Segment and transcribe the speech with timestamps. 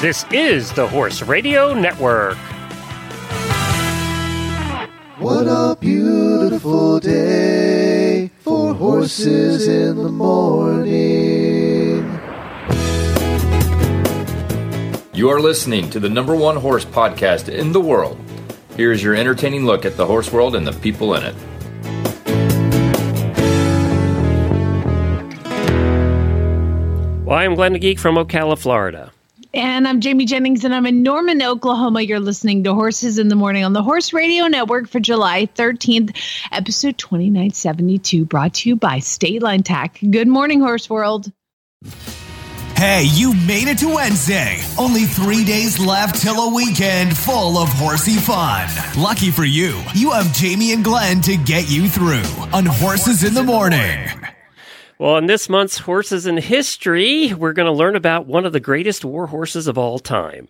[0.00, 2.38] This is the Horse Radio Network.
[5.18, 10.88] What a beautiful day for horses in the morning.
[15.12, 18.18] You are listening to the number one horse podcast in the world.
[18.78, 21.34] Here's your entertaining look at the horse world and the people in it.
[27.26, 29.12] Well, I'm Glenn the Geek from Ocala, Florida.
[29.52, 32.02] And I'm Jamie Jennings, and I'm in Norman, Oklahoma.
[32.02, 36.16] You're listening to Horses in the Morning on the Horse Radio Network for July 13th,
[36.52, 39.98] episode 2972, brought to you by State Line Tack.
[40.08, 41.32] Good morning, Horse World.
[42.76, 44.60] Hey, you made it to Wednesday.
[44.78, 48.68] Only three days left till a weekend full of horsey fun.
[48.96, 53.34] Lucky for you, you have Jamie and Glenn to get you through on Horses in
[53.34, 54.08] the Morning.
[55.00, 58.60] Well, in this month's Horses in History, we're going to learn about one of the
[58.60, 60.46] greatest war horses of all time.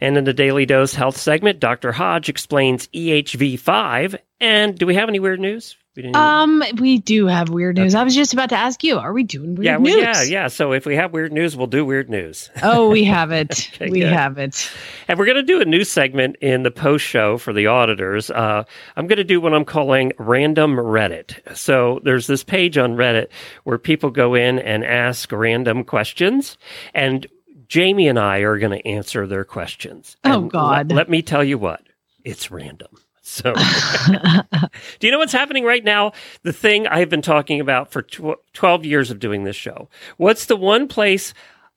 [0.00, 1.90] And in the Daily Dose Health segment, Dr.
[1.90, 4.16] Hodge explains EHV5.
[4.38, 5.76] And do we have any weird news?
[5.98, 7.94] We Um, we do have weird news.
[7.96, 10.02] I was just about to ask you, are we doing weird yeah, well, news?
[10.04, 10.46] yeah, yeah.
[10.48, 12.50] So if we have weird news, we'll do weird news.
[12.62, 13.68] Oh, we have it.
[13.74, 14.12] Okay, we good.
[14.12, 14.70] have it.
[15.08, 18.30] And we're going to do a news segment in the post show for the auditors.
[18.30, 18.62] Uh,
[18.96, 21.56] I'm going to do what I'm calling random Reddit.
[21.56, 23.26] So there's this page on Reddit
[23.64, 26.58] where people go in and ask random questions,
[26.94, 27.26] and
[27.66, 30.16] Jamie and I are going to answer their questions.
[30.24, 30.90] Oh, And God.
[30.90, 31.82] Let, let me tell you what,
[32.24, 32.88] it's random.
[33.28, 33.52] So,
[34.98, 36.12] do you know what's happening right now?
[36.44, 39.90] The thing I've been talking about for tw- 12 years of doing this show.
[40.16, 41.34] What's the one place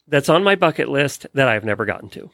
[0.07, 2.31] that's on my bucket list that I've never gotten to?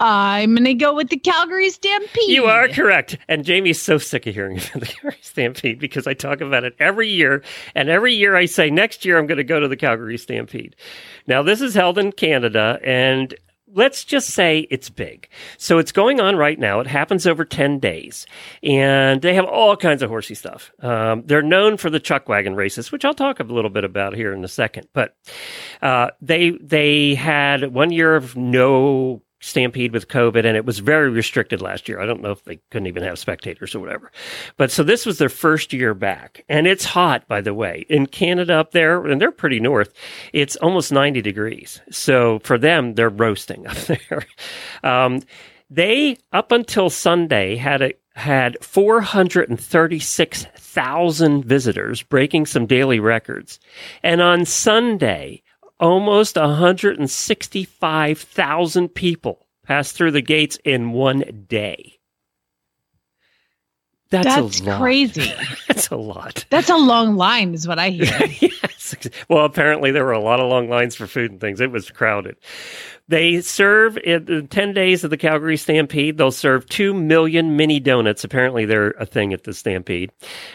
[0.00, 2.30] I'm going to go with the Calgary Stampede.
[2.30, 3.18] You are correct.
[3.28, 6.76] And Jamie's so sick of hearing about the Calgary Stampede because I talk about it
[6.78, 7.42] every year.
[7.74, 10.76] And every year I say, next year I'm going to go to the Calgary Stampede.
[11.26, 13.34] Now, this is held in Canada and
[13.74, 15.28] let's just say it's big.
[15.56, 16.80] So it's going on right now.
[16.80, 18.26] It happens over 10 days
[18.62, 20.72] and they have all kinds of horsey stuff.
[20.80, 24.14] Um, they're known for the chuck wagon races, which I'll talk a little bit about
[24.14, 24.88] here in a second.
[24.92, 25.16] But
[25.82, 31.10] uh, they they had one year of no stampede with COVID, and it was very
[31.10, 32.00] restricted last year.
[32.00, 34.10] I don't know if they couldn't even have spectators or whatever.
[34.56, 38.06] But so this was their first year back, and it's hot, by the way, in
[38.06, 39.92] Canada up there, and they're pretty north.
[40.32, 41.80] It's almost ninety degrees.
[41.90, 44.26] So for them, they're roasting up there.
[44.82, 45.22] Um,
[45.70, 53.60] they up until Sunday had a had 436,000 visitors breaking some daily records.
[54.02, 55.44] And on Sunday,
[55.80, 61.94] almost 165,000 people passed through the gates in one day.
[64.10, 64.80] That's, That's a lot.
[64.80, 65.30] crazy.
[65.68, 66.46] That's a lot.
[66.48, 68.04] That's a long line, is what I hear.
[68.40, 68.94] yes.
[69.28, 71.60] Well, apparently there were a lot of long lines for food and things.
[71.60, 72.36] It was crowded.
[73.08, 76.18] They serve in the 10 days of the Calgary Stampede.
[76.18, 78.22] They'll serve 2 million mini donuts.
[78.22, 80.12] Apparently they're a thing at the Stampede.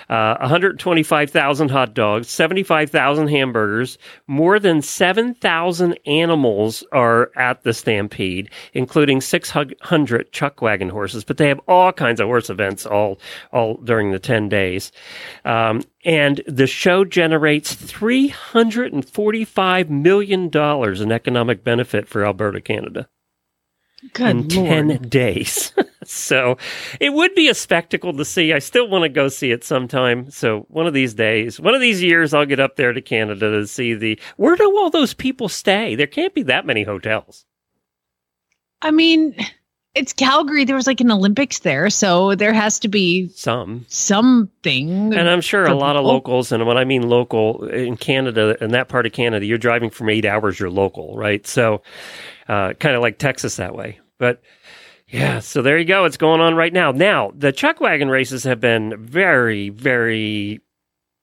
[0.09, 3.97] Uh, 125,000 hot dogs, 75,000 hamburgers,
[4.27, 11.47] more than 7,000 animals are at the Stampede, including 600 chuck wagon horses, but they
[11.47, 13.19] have all kinds of horse events all,
[13.51, 14.91] all during the 10 days.
[15.43, 23.07] Um, and the show generates $345 million in economic benefit for Alberta, Canada
[24.11, 24.89] Good in Lord.
[24.89, 25.71] 10 days.
[26.03, 26.57] so
[26.99, 28.51] it would be a spectacle to see.
[28.51, 30.29] I still want to go see it sometime.
[30.29, 33.51] So one of these days, one of these years, I'll get up there to Canada
[33.51, 34.19] to see the.
[34.35, 35.95] Where do all those people stay?
[35.95, 37.45] There can't be that many hotels.
[38.81, 39.33] I mean,
[39.95, 40.65] it's Calgary.
[40.65, 43.85] There was like an Olympics there, so there has to be Some.
[43.87, 45.13] something.
[45.13, 48.71] And I'm sure a lot of locals, and when I mean local in Canada, in
[48.71, 51.45] that part of Canada, you're driving from eight hours, you're local, right?
[51.47, 51.81] So,
[52.47, 53.99] uh, kind of like Texas that way.
[54.17, 54.41] But
[55.07, 56.05] yeah, so there you go.
[56.05, 56.91] It's going on right now.
[56.91, 60.61] Now, the chuck wagon races have been very, very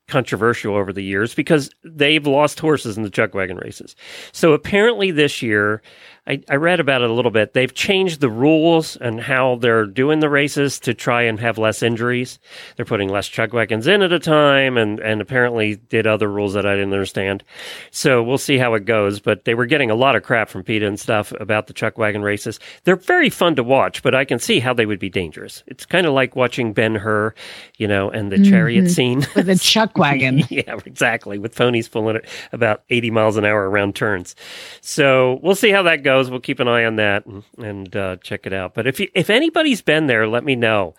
[0.07, 3.95] controversial over the years because they've lost horses in the chuck wagon races.
[4.31, 5.81] So apparently this year,
[6.27, 7.53] I, I read about it a little bit.
[7.53, 11.81] They've changed the rules and how they're doing the races to try and have less
[11.81, 12.37] injuries.
[12.75, 16.53] They're putting less chuck wagons in at a time and, and apparently did other rules
[16.53, 17.43] that I didn't understand.
[17.89, 19.19] So we'll see how it goes.
[19.19, 21.97] But they were getting a lot of crap from PETA and stuff about the chuck
[21.97, 22.59] wagon races.
[22.83, 25.63] They're very fun to watch, but I can see how they would be dangerous.
[25.65, 27.33] It's kind of like watching Ben Hur,
[27.77, 28.93] you know, and the chariot mm-hmm.
[28.93, 29.27] scene.
[29.35, 30.43] with a chuck wagon.
[30.51, 31.39] yeah, exactly.
[31.39, 34.35] With ponies pulling it about 80 miles an hour around turns.
[34.81, 36.29] So we'll see how that goes.
[36.29, 38.73] We'll keep an eye on that and, and uh, check it out.
[38.73, 40.93] But if you, if anybody's been there, let me know.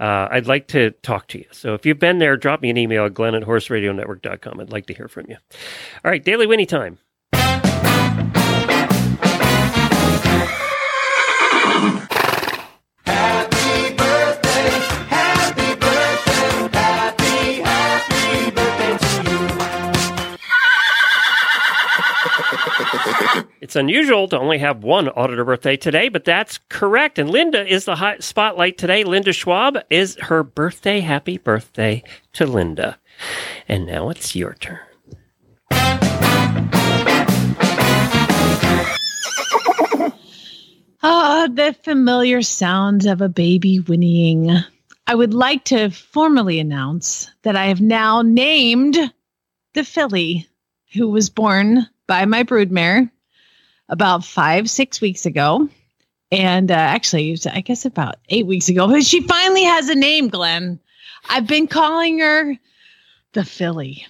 [0.00, 1.46] Uh, I'd like to talk to you.
[1.52, 4.60] So if you've been there, drop me an email at glenn at horseradionetwork.com.
[4.60, 5.36] I'd like to hear from you.
[6.04, 6.98] All right, Daily Whinny time.
[23.66, 27.18] It's unusual to only have one auditor birthday today, but that's correct.
[27.18, 29.02] And Linda is the hot spotlight today.
[29.02, 31.00] Linda Schwab is her birthday.
[31.00, 32.04] Happy birthday
[32.34, 32.96] to Linda.
[33.66, 34.78] And now it's your turn.
[41.02, 44.62] Ah, the familiar sounds of a baby whinnying.
[45.08, 48.96] I would like to formally announce that I have now named
[49.74, 50.46] the filly
[50.94, 53.10] who was born by my broodmare
[53.88, 55.68] about five, six weeks ago.
[56.32, 58.88] And uh, actually, I guess about eight weeks ago.
[58.90, 60.80] But she finally has a name, Glenn.
[61.28, 62.56] I've been calling her
[63.32, 64.06] the filly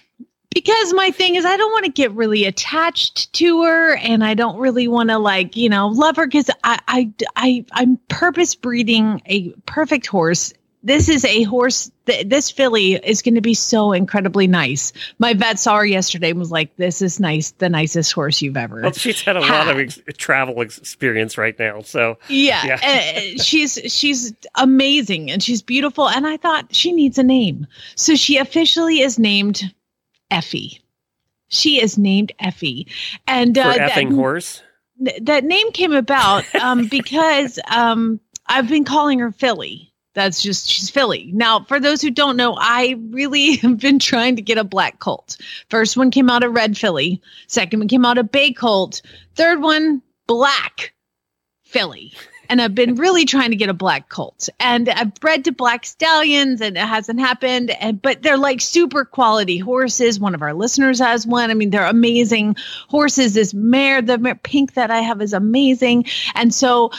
[0.57, 4.33] because my thing is I don't want to get really attached to her and I
[4.33, 8.55] don't really want to like, you know, love her because I, I, I, I'm purpose
[8.55, 10.53] breeding a perfect horse.
[10.83, 11.91] This is a horse.
[12.05, 14.93] Th- this filly is going to be so incredibly nice.
[15.19, 18.55] My vet saw her yesterday and was like, "This is nice, the nicest horse you've
[18.55, 22.65] ever." Well, she's had a lot of ex- travel ex- experience right now, so yeah,
[22.79, 23.33] Yeah.
[23.37, 26.07] uh, she's she's amazing and she's beautiful.
[26.07, 27.65] And I thought she needs a name,
[27.95, 29.63] so she officially is named
[30.31, 30.81] Effie.
[31.49, 32.87] She is named Effie,
[33.27, 34.61] and for uh, that- effing horse.
[35.03, 39.91] th- that name came about um, because um, I've been calling her Philly.
[40.17, 41.29] That's just she's Philly.
[41.31, 44.97] Now, for those who don't know, I really have been trying to get a black
[44.97, 45.37] colt.
[45.69, 47.21] First one came out of red filly.
[47.45, 49.03] Second one came out of bay colt.
[49.35, 50.95] Third one black
[51.65, 52.13] filly.
[52.49, 54.49] And I've been really trying to get a black colt.
[54.59, 57.69] And I've bred to black stallions and it hasn't happened.
[57.69, 60.19] And but they're like super quality horses.
[60.19, 61.51] One of our listeners has one.
[61.51, 62.55] I mean, they're amazing
[62.87, 63.35] horses.
[63.35, 66.05] This mare, the mare pink that I have is amazing.
[66.33, 66.89] And so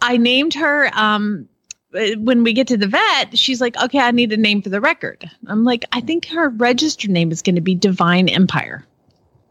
[0.00, 1.48] I named her um
[1.92, 4.80] when we get to the vet, she's like, okay, I need a name for the
[4.80, 5.28] record.
[5.46, 8.84] I'm like, I think her registered name is going to be Divine Empire.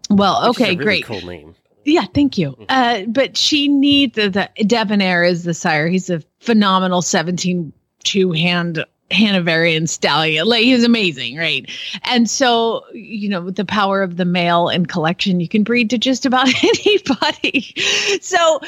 [0.10, 1.06] Well, which okay, really great.
[1.06, 1.56] cool name.
[1.84, 2.56] Yeah, thank you.
[2.70, 5.88] Uh, but she needs the, the Debonair is the sire.
[5.88, 7.74] He's a phenomenal 17
[8.04, 10.48] two hand Hanoverian stallion.
[10.48, 11.70] Like he's amazing, right?
[12.04, 15.90] And so, you know, with the power of the male and collection, you can breed
[15.92, 17.74] to just about anybody.
[18.22, 18.60] So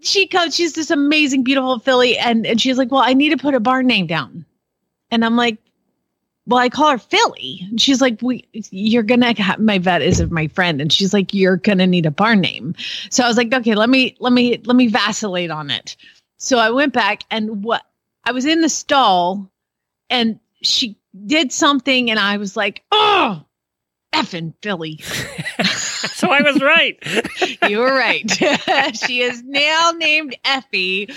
[0.00, 3.36] she comes, she's this amazing, beautiful filly, and and she's like, Well, I need to
[3.36, 4.44] put a barn name down.
[5.10, 5.58] And I'm like,
[6.46, 7.60] well, I call her Philly.
[7.68, 11.34] And she's like, we, you're gonna have my vet is my friend, and she's like,
[11.34, 12.74] you're gonna need a barn name.
[13.10, 15.96] So I was like, okay, let me let me let me vacillate on it.
[16.38, 17.82] So I went back and what
[18.24, 19.50] I was in the stall,
[20.10, 23.44] and she did something, and I was like, oh,
[24.12, 25.00] effing Philly.
[26.16, 26.98] So I was right.
[27.68, 28.30] You were right.
[28.96, 31.08] she is now named Effie.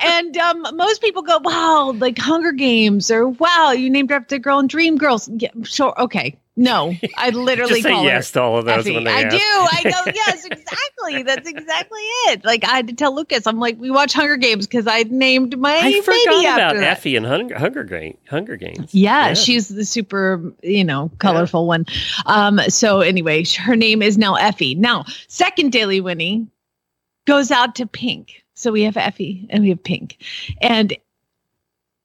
[0.00, 4.36] And um, most people go, wow, like Hunger Games, or wow, you named her after
[4.36, 5.28] the girl in Dream Girls.
[5.36, 5.94] Yeah, sure.
[6.00, 6.36] Okay.
[6.60, 9.30] No, I literally say yes to all of those I ask.
[9.30, 9.38] do.
[9.38, 11.22] I go, yes, exactly.
[11.22, 12.44] That's exactly it.
[12.44, 15.58] Like I had to tell Lucas, I'm like, we watch Hunger Games because I named
[15.58, 16.82] my I forgot about that.
[16.82, 18.94] Effie and Hunger, Hunger, Game, Hunger Games.
[18.94, 21.86] Yeah, she's the super, you know, colorful one.
[22.26, 24.74] Um, so anyway, her name is now Effie.
[24.74, 26.46] Now, second Daily Whinny
[27.26, 28.44] goes out to Pink.
[28.52, 30.18] So we have Effie and we have Pink.
[30.60, 30.94] And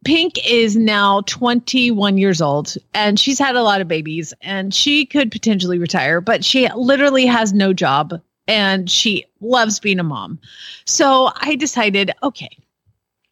[0.06, 5.06] Pink is now 21 years old and she's had a lot of babies and she
[5.06, 10.40] could potentially retire, but she literally has no job and she loves being a mom.
[10.86, 12.56] So I decided, okay,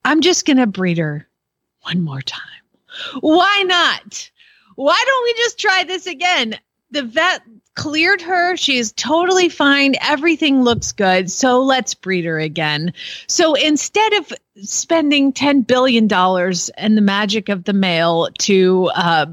[0.03, 1.27] I'm just going to breed her
[1.83, 2.41] one more time.
[3.19, 4.31] Why not?
[4.75, 6.57] Why don't we just try this again?
[6.89, 7.43] The vet
[7.75, 8.57] cleared her.
[8.57, 9.93] She's totally fine.
[10.01, 11.29] Everything looks good.
[11.29, 12.93] So let's breed her again.
[13.27, 16.03] So instead of spending $10 billion
[16.77, 19.25] and the magic of the mail to uh,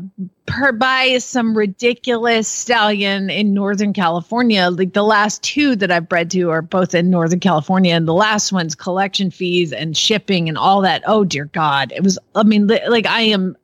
[0.46, 6.30] per buy some ridiculous stallion in Northern California, like the last two that I've bred
[6.30, 10.56] to are both in Northern California, and the last one's collection fees and shipping and
[10.56, 11.02] all that.
[11.06, 11.92] Oh, dear God.
[11.92, 13.56] It was, I mean, li- like I am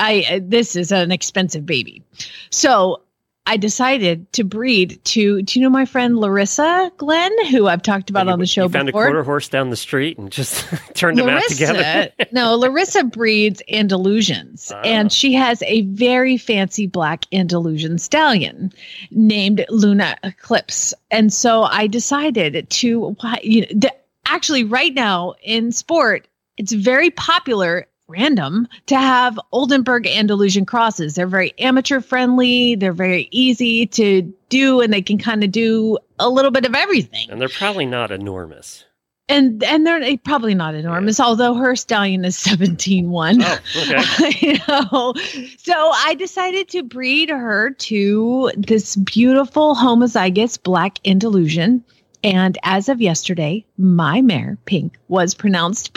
[0.00, 2.02] I uh, this is an expensive baby.
[2.50, 3.02] So
[3.50, 8.10] I decided to breed to do you know my friend Larissa Glenn, who I've talked
[8.10, 9.04] about You- on the show you found before?
[9.04, 12.10] a quarter horse down the street and just turned them out together.
[12.32, 14.80] No, Larissa breeds Andalusians, Ah.
[14.84, 18.70] and she has a very fancy black Andalusian stallion
[19.10, 20.92] named Luna Eclipse.
[21.10, 23.88] And so I decided to, you know,
[24.26, 26.28] actually, right now in sport,
[26.58, 27.86] it's very popular.
[28.08, 31.14] Random to have Oldenburg Andalusian crosses.
[31.14, 32.74] They're very amateur friendly.
[32.74, 36.74] They're very easy to do, and they can kind of do a little bit of
[36.74, 37.30] everything.
[37.30, 38.84] And they're probably not enormous.
[39.28, 43.42] and and they're eh, probably not enormous, although her stallion is 17 1.
[43.42, 44.34] Oh, okay.
[44.40, 45.12] you know,
[45.58, 51.84] so I decided to breed her to this beautiful homozygous black Andalusian.
[52.24, 55.92] And as of yesterday, my mare, Pink, was pronounced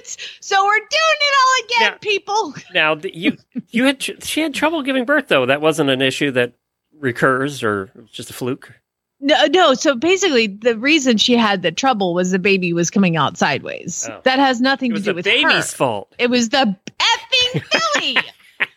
[0.00, 0.16] pregnant.
[0.40, 0.88] So we're doing
[1.20, 1.98] it all again, Yeah.
[2.00, 2.54] people.
[2.74, 3.36] Now you
[3.70, 5.46] you had she had trouble giving birth though.
[5.46, 6.54] That wasn't an issue that
[6.98, 8.72] recurs or just a fluke.
[9.20, 9.74] No, no.
[9.74, 14.08] So basically, the reason she had the trouble was the baby was coming out sideways.
[14.10, 14.20] Oh.
[14.24, 15.76] That has nothing It to was do the with baby's her.
[15.76, 16.14] fault.
[16.18, 18.16] It was the effing filly.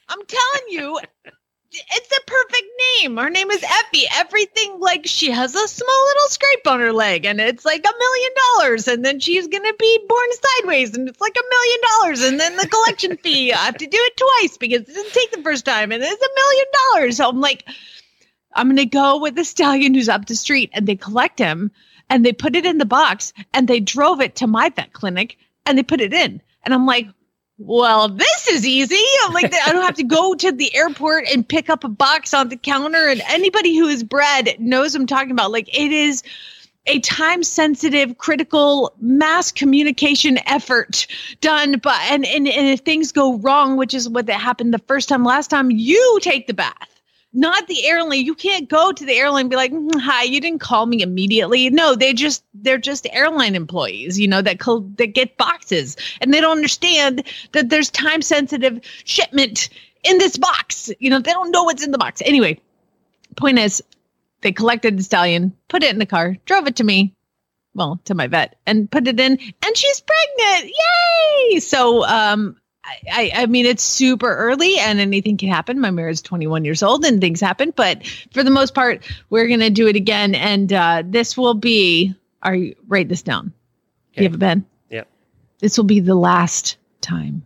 [0.10, 1.00] I'm telling you,
[1.74, 2.68] it's a perfect
[3.00, 3.18] name.
[3.18, 4.06] Her name is Effie.
[4.13, 7.98] Everything like she has a small little scrape on her leg, and it's like a
[7.98, 8.88] million dollars.
[8.88, 12.24] And then she's gonna be born sideways, and it's like a million dollars.
[12.24, 15.32] And then the collection fee, I have to do it twice because it didn't take
[15.32, 17.18] the first time, and it's a million dollars.
[17.18, 17.66] So I'm like,
[18.54, 21.72] I'm gonna go with the stallion who's up the street, and they collect him,
[22.10, 25.38] and they put it in the box, and they drove it to my vet clinic,
[25.66, 27.08] and they put it in, and I'm like
[27.63, 29.03] well, this is easy.
[29.24, 32.34] I'm like, I don't have to go to the airport and pick up a box
[32.34, 33.08] on the counter.
[33.08, 35.51] And anybody who is bred knows I'm talking about.
[35.51, 36.24] Like, it is
[36.88, 41.06] a time sensitive, critical mass communication effort
[41.39, 41.77] done.
[41.77, 45.08] But, and, and, and if things go wrong, which is what that happened the first
[45.08, 46.91] time, last time, you take the bath.
[47.34, 48.26] Not the airline.
[48.26, 51.70] You can't go to the airline be like, "Mm, "Hi, you didn't call me immediately."
[51.70, 56.34] No, they just they're just airline employees, you know, that col- that get boxes, and
[56.34, 57.24] they don't understand
[57.54, 59.70] that there's time sensitive shipment
[60.04, 60.92] in this box.
[61.00, 62.22] You know, they don't know what's in the box.
[62.26, 62.60] Anyway,
[63.38, 63.82] point is,
[64.42, 67.14] they collected the stallion, put it in the car, drove it to me,
[67.74, 70.72] well, to my vet, and put it in, and she's pregnant.
[71.50, 71.60] Yay!
[71.60, 75.80] So, um, I, I, I mean, it's super early and anything can happen.
[75.80, 79.48] My mare is 21 years old and things happen, but for the most part, we're
[79.48, 80.34] going to do it again.
[80.34, 83.48] And uh, this will be, are you, write this down.
[83.48, 83.54] Do
[84.14, 84.24] Okay.
[84.24, 84.66] you have a pen?
[84.90, 85.08] Yep.
[85.60, 87.44] This will be the last time.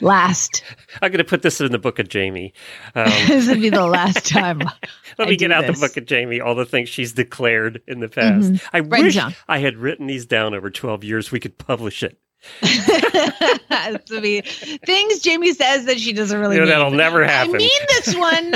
[0.00, 0.62] Last.
[1.02, 2.54] I'm going to put this in the book of Jamie.
[2.94, 4.58] Um, this will be the last time.
[5.18, 5.78] let I me get out this.
[5.80, 6.40] the book of Jamie.
[6.40, 8.52] All the things she's declared in the past.
[8.72, 9.34] I Write wish down.
[9.48, 11.30] I had written these down over 12 years.
[11.30, 12.18] We could publish it.
[12.60, 17.54] this will be things Jamie says that she doesn't really You know, that'll never happen.
[17.54, 18.54] I mean this one.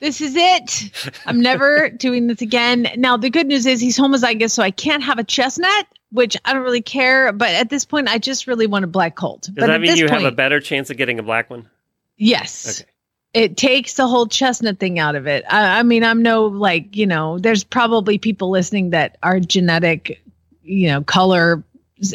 [0.00, 1.12] this is it.
[1.26, 2.88] I'm never doing this again.
[2.96, 6.52] Now the good news is he's homozygous, so I can't have a chestnut, which I
[6.52, 7.32] don't really care.
[7.32, 9.42] But at this point, I just really want a black colt.
[9.42, 11.68] Does but that mean you point, have a better chance of getting a black one?
[12.16, 12.80] yes.
[12.80, 12.88] Okay.
[13.34, 15.44] It takes the whole chestnut thing out of it.
[15.48, 17.38] I, I mean, I'm no like you know.
[17.38, 20.22] There's probably people listening that are genetic,
[20.62, 21.64] you know, color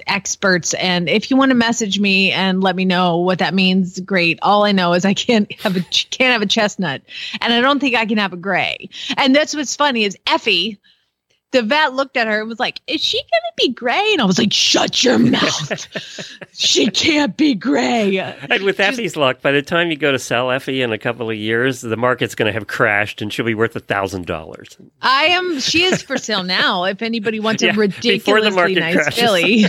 [0.07, 0.73] experts.
[0.75, 4.39] And if you want to message me and let me know what that means great.
[4.41, 7.01] All i know is i can't have a can't have a chestnut.
[7.41, 8.89] And i don't think i can have a gray.
[9.17, 10.79] And that's what's funny is effie
[11.51, 14.25] the vet looked at her and was like is she gonna be gray and i
[14.25, 15.87] was like shut your mouth
[16.53, 18.17] she can't be gray
[18.49, 21.29] And with Effie's luck, by the time you go to sell Effie in a couple
[21.29, 24.77] of years, the market's going to have crashed and she'll be worth a thousand dollars.
[25.01, 29.19] i am she is for sale now if anybody wants Yeah, a ridiculously nice crashes.
[29.19, 29.65] filly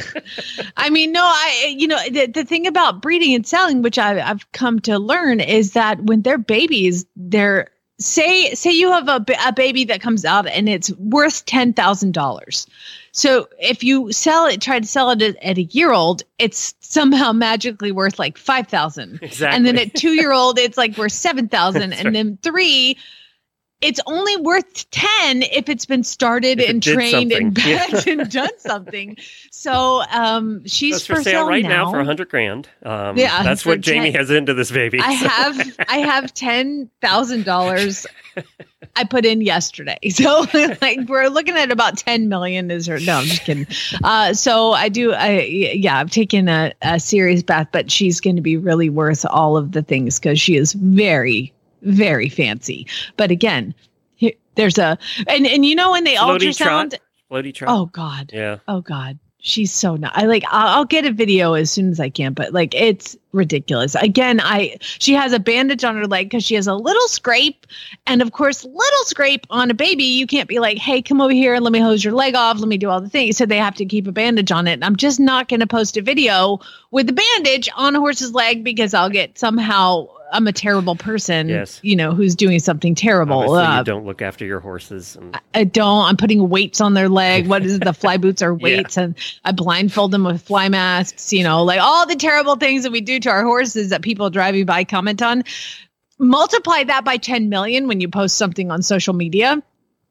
[0.77, 4.21] I mean, no, I, you know, the, the thing about breeding and selling, which I,
[4.21, 7.69] I've come to learn, is that when they're babies, they're
[7.99, 12.15] say say you have a, a baby that comes out and it's worth ten thousand
[12.15, 12.67] dollars.
[13.13, 17.33] So if you sell it, try to sell it at, a year old, it's somehow
[17.33, 19.19] magically worth like five thousand.
[19.23, 19.57] Exactly.
[19.57, 22.13] And then at two year old, it's like worth seven thousand, and right.
[22.13, 22.97] then three.
[23.81, 27.73] It's only worth ten if it's been started it and trained and something.
[27.73, 28.23] Yeah.
[28.23, 29.17] and done something.
[29.53, 32.69] So um, she's It's for sale right now, for a hundred grand.
[32.83, 34.99] Um, Yeah, that's what Jamie 10 has into this baby.
[35.01, 38.05] I So- have I have ten thousand dollars
[38.97, 39.99] I put in yesterday.
[40.11, 40.45] So
[40.83, 43.67] like we're looking at about ten million is her no, I'm just kidding.
[44.03, 48.41] Uh so I do I yeah, I've taken a, a serious bath, but she's gonna
[48.43, 52.87] be really worth all of the things because she is very, very fancy.
[53.17, 53.75] But again,
[54.17, 57.01] here, there's a and and you know when they Floaty ultrasound trot.
[57.31, 57.71] Floaty trot.
[57.71, 58.31] oh god.
[58.33, 58.59] yeah.
[58.67, 60.13] Oh God, she's so not.
[60.17, 60.45] I like.
[60.49, 63.95] I'll, I'll get a video as soon as I can, but like it's ridiculous.
[63.95, 67.67] Again, I she has a bandage on her leg because she has a little scrape,
[68.07, 70.05] and of course, little scrape on a baby.
[70.05, 72.59] You can't be like, hey, come over here and let me hose your leg off.
[72.59, 73.37] Let me do all the things.
[73.37, 74.73] So they have to keep a bandage on it.
[74.75, 76.59] And I'm just not going to post a video
[76.91, 80.09] with the bandage on a horse's leg because I'll get somehow.
[80.33, 81.81] I'm a terrible person, Yes.
[81.83, 83.53] you know, who's doing something terrible.
[83.53, 85.17] Uh, you don't look after your horses.
[85.17, 86.05] And, I don't.
[86.05, 87.47] I'm putting weights on their leg.
[87.47, 87.85] What is it?
[87.85, 91.33] the fly boots are weights, and I blindfold them with fly masks.
[91.33, 94.31] You know, like all the terrible things that we do to our horses that people
[94.31, 95.45] driving by comment on.
[96.19, 99.63] Multiply that by 10 million when you post something on social media.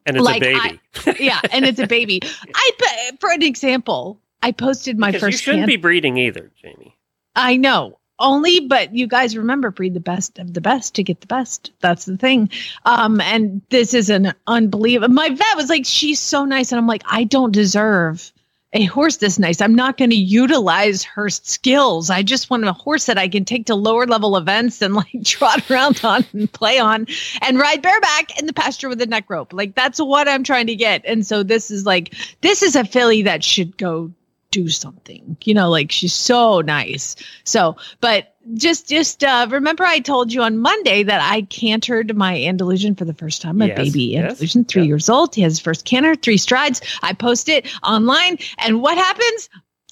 [0.06, 0.80] And it's Like, a baby.
[1.24, 2.20] yeah, and it's a baby.
[2.54, 2.70] I
[3.20, 6.96] for an example, I posted my Because you shouldn't be breeding either, Jamie.
[7.36, 7.98] I know.
[8.20, 11.70] Only, but you guys remember breed the best of the best to get the best.
[11.80, 12.50] That's the thing.
[12.84, 15.14] Um, and this is an unbelievable.
[15.14, 16.72] My vet was like, she's so nice.
[16.72, 18.32] And I'm like, I don't deserve
[18.74, 19.60] a horse this nice.
[19.60, 22.10] I'm not going to utilize her skills.
[22.10, 25.08] I just want a horse that I can take to lower level events and like
[25.24, 27.06] trot around on and play on
[27.40, 29.52] and ride bareback in the pasture with a neck rope.
[29.52, 31.02] Like that's what I'm trying to get.
[31.06, 34.12] And so this is like, this is a filly that should go
[34.50, 37.16] do something you know like she's so nice.
[37.44, 42.34] So but just just uh remember i told you on monday that i cantered my
[42.44, 44.88] andalusian for the first time my Yes, baby yes, andalusian three yeah.
[44.88, 45.34] years old.
[45.34, 46.80] He has his first canter three strides.
[47.02, 49.50] I post it online and what happens?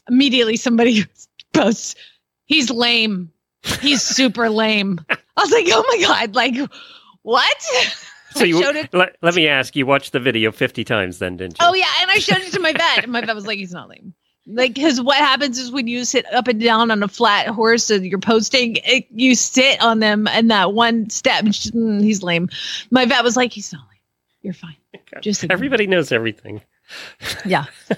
[0.09, 1.05] Immediately somebody
[1.53, 1.95] posts
[2.47, 3.31] he's lame.
[3.81, 5.01] He's super lame.
[5.11, 6.55] I was like oh my god like
[7.23, 7.63] what?
[8.31, 11.37] So you showed it- let, let me ask, you watched the video 50 times then,
[11.37, 11.67] didn't you?
[11.67, 13.73] Oh yeah, and I showed it to my vet, and my vet was like, "He's
[13.73, 14.13] not lame."
[14.49, 17.91] Like, because what happens is when you sit up and down on a flat horse
[17.91, 22.49] and you're posting, it, you sit on them and that one step, "Mm, he's lame.
[22.91, 24.01] My vet was like, "He's not lame.
[24.43, 24.77] You're fine."
[25.21, 26.63] Just Everybody knows everything.
[27.45, 27.65] yeah.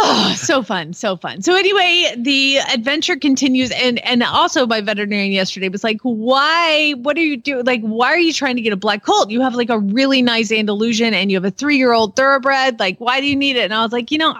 [0.00, 1.42] Oh, so fun, so fun.
[1.42, 6.92] So anyway, the adventure continues, and and also my veterinarian yesterday was like, "Why?
[6.98, 7.64] What are you doing?
[7.64, 9.30] Like, why are you trying to get a black colt?
[9.30, 12.78] You have like a really nice Andalusian, and you have a three year old thoroughbred.
[12.78, 14.36] Like, why do you need it?" And I was like, you know,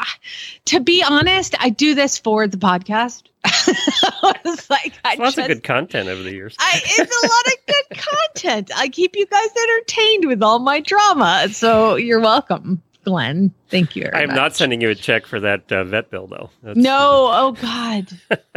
[0.66, 3.24] to be honest, I do this for the podcast.
[3.44, 6.54] I was like, I Lots just, of good content over the years.
[6.58, 8.70] I, it's a lot of good content.
[8.76, 11.48] I keep you guys entertained with all my drama.
[11.50, 13.52] So you're welcome, Glenn.
[13.70, 14.08] Thank you.
[14.12, 14.36] I am much.
[14.36, 16.50] not sending you a check for that uh, vet bill, though.
[16.62, 18.06] That's- No, oh God,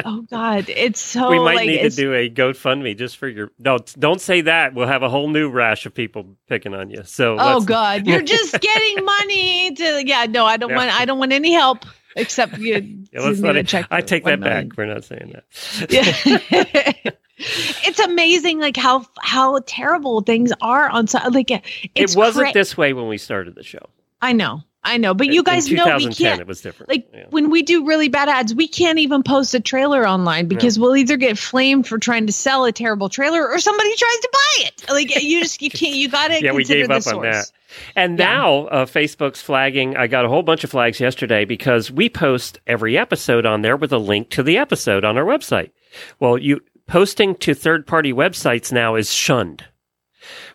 [0.05, 1.29] oh God, it's so.
[1.29, 3.51] we might like, need to do a GoFundMe just for your.
[3.59, 4.73] No, don't say that.
[4.73, 7.03] We'll have a whole new rash of people picking on you.
[7.05, 10.03] So, Oh God, you're just getting money to.
[10.05, 10.77] Yeah, no, I don't Yeah.
[10.77, 10.99] want.
[10.99, 11.85] I don't want any help
[12.15, 12.75] except you.
[13.13, 14.69] Yeah, let's send not, check I take that million.
[14.69, 14.77] back.
[14.77, 15.91] We're not saying that.
[15.91, 17.11] Yeah.
[17.83, 21.07] it's amazing, like how how terrible things are on.
[21.07, 23.89] So, like it's it wasn't cra- this way when we started the show.
[24.21, 26.39] I know, I know, but you guys know we can't.
[26.41, 26.89] it was different.
[26.89, 27.25] like Yeah.
[27.29, 30.95] when we do really bad ads, we can't even post a trailer online because we'll
[30.95, 34.65] either get flamed for trying to sell a terrible trailer or somebody tries to buy
[34.67, 34.89] it.
[34.89, 37.15] Like you just you can't you got to yeah, we gave up source.
[37.15, 37.51] on that.
[37.95, 38.25] And Yeah.
[38.25, 39.95] now uh, Facebook's flagging.
[39.97, 43.77] I got a whole bunch of flags yesterday because we post every episode on there
[43.77, 45.71] with a link to the episode on our website.
[46.19, 49.63] Well, you posting to third party websites now is shunned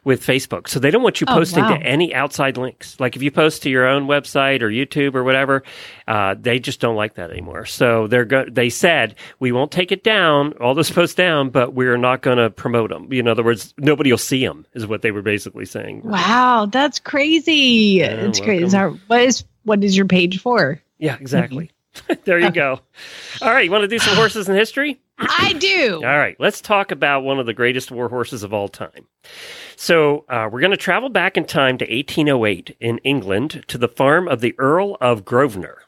[0.07, 0.69] with Facebook.
[0.69, 1.77] So they don't want you Oh, posting wow.
[1.77, 2.99] to any outside links.
[3.01, 5.65] Like if you post to your own website or YouTube or whatever,
[6.07, 7.67] uh, they just don't like that anymore.
[7.67, 11.75] So they're go- they said we won't take it down, all those posts down, but
[11.75, 13.13] we're not going to promote them.
[13.13, 14.65] In other words, nobody will see them.
[14.75, 16.03] Is what they were basically saying.
[16.05, 18.01] Wow, that's crazy.
[18.01, 18.63] it's great.
[18.63, 20.81] Is our, what is what is your page for?
[20.99, 21.73] Yeah, exactly.
[22.25, 22.79] there you go.
[23.43, 25.01] All right, you want to do some horses in history?
[25.19, 25.97] I do.
[25.97, 29.07] All right, let's talk about one of the greatest war horses of all time.
[29.77, 33.89] So, uh, we're going to travel back in time to 1808 in England to the
[33.89, 35.83] farm of the Earl of Grosvenor.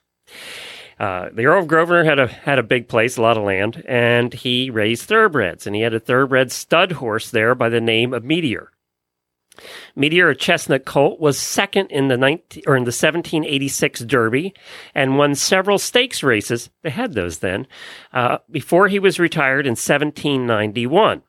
[0.99, 3.85] Uh, the Earl of Grosvenor had a had a big place, a lot of land,
[3.87, 8.13] and he raised thoroughbreds, and he had a thoroughbred stud horse there by the name
[8.13, 8.73] of Meteor.
[9.97, 14.55] Meteor, chestnut colt, was second in the 19, or in the 1786 Derby,
[14.95, 16.71] and won several stakes races.
[16.83, 17.67] They had those then
[18.13, 21.23] uh, before he was retired in 1791,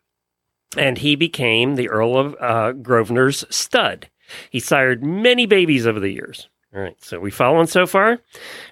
[0.77, 4.09] and he became the Earl of uh, Grosvenor's stud.
[4.49, 6.49] He sired many babies over the years.
[6.73, 8.19] All right, so we following so far?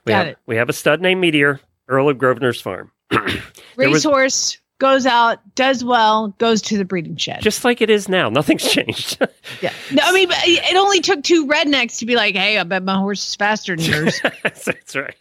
[0.06, 0.38] We Got have, it.
[0.46, 2.92] We have a stud named Meteor, Earl of Grosvenor's farm.
[3.76, 7.42] Racehorse goes out, does well, goes to the breeding shed.
[7.42, 9.18] Just like it is now, nothing's changed.
[9.62, 9.74] yeah.
[9.92, 12.98] No, I mean, it only took two rednecks to be like, "Hey, I bet my
[12.98, 15.16] horse is faster than yours." That's right.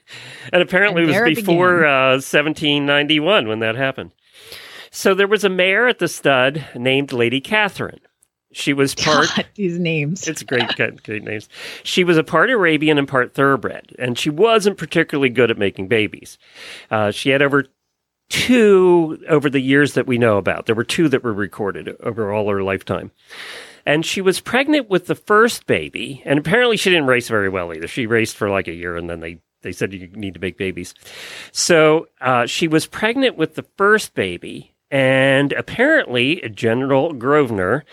[0.53, 4.13] And apparently And it was before uh, 1791 when that happened.
[4.91, 8.01] So there was a mare at the stud named Lady Catherine.
[8.53, 9.29] She was part.
[9.37, 10.27] God, these names.
[10.27, 11.47] It's great, great, great names.
[11.83, 15.89] She was a part Arabian and part thoroughbred, and she wasn't particularly good at making
[15.89, 16.39] babies.
[16.91, 17.67] Uh, she had over
[18.29, 20.67] two over the years that we know about.
[20.67, 23.11] There were two that were recorded over all her lifetime.
[23.85, 27.73] And she was pregnant with the first baby, and apparently she didn't race very well
[27.73, 27.87] either.
[27.87, 30.59] She raced for like a year, and then they they said you need to make
[30.59, 30.95] babies.
[31.53, 37.85] So uh, she was pregnant with the first baby, and apparently General Grosvenor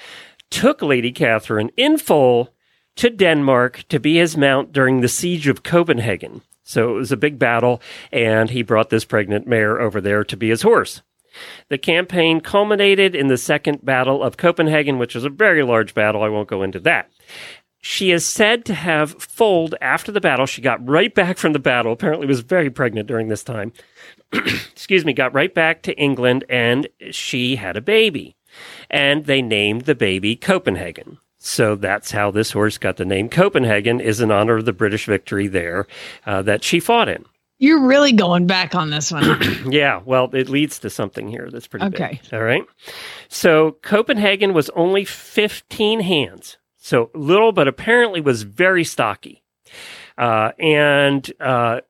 [0.49, 2.53] took Lady Catherine in full
[2.95, 6.41] to Denmark to be his mount during the siege of Copenhagen.
[6.63, 10.37] So it was a big battle, and he brought this pregnant mare over there to
[10.37, 11.01] be his horse.
[11.69, 16.23] The campaign culminated in the Second Battle of Copenhagen, which was a very large battle.
[16.23, 17.09] I won't go into that.
[17.81, 20.45] she is said to have foaled after the battle.
[20.45, 21.91] She got right back from the battle.
[21.91, 23.73] Apparently, was very pregnant during this time.
[24.33, 28.37] Excuse me, got right back to England, and she had a baby,
[28.89, 31.17] and they named the baby Copenhagen.
[31.45, 35.07] So that's how this horse got the name Copenhagen, is in honor of the British
[35.07, 35.87] victory there
[36.25, 37.25] uh, that she fought in.
[37.59, 39.23] You're really going back on this one.
[39.69, 42.21] Yeah, well, it leads to something here that's pretty Okay.
[42.23, 42.33] big.
[42.33, 42.63] All right.
[43.27, 46.57] So Copenhagen was only 15 hands.
[46.77, 49.43] So little, but apparently was very stocky.
[50.17, 51.81] Uh, and uh,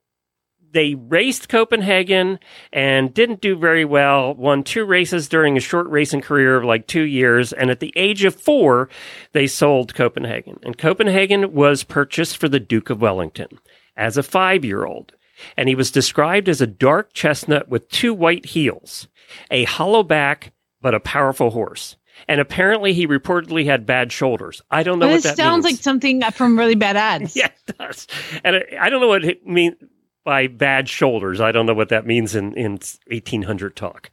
[0.74, 2.40] they raced Copenhagen
[2.74, 4.34] and didn't do very well.
[4.34, 7.54] Won two races during a short racing career of like two years.
[7.54, 8.90] And at the age of four,
[9.32, 10.60] they sold Copenhagen.
[10.64, 13.60] And Copenhagen was purchased for the Duke of Wellington
[13.96, 15.14] as a five year old.
[15.58, 19.08] And he was described as a dark chestnut with two white heels,
[19.52, 21.98] a hollow back, but a powerful horse.
[22.28, 24.62] And apparently he reportedly had bad shoulders.
[24.70, 25.78] I don't know what this that sounds means.
[25.78, 27.36] like something from really bad ads.
[27.36, 28.08] Yeah, it does.
[28.44, 29.76] And I, I don't know what it means
[30.24, 31.42] by bad shoulders.
[31.42, 32.72] I don't know what that means in, in
[33.08, 34.12] 1800 talk.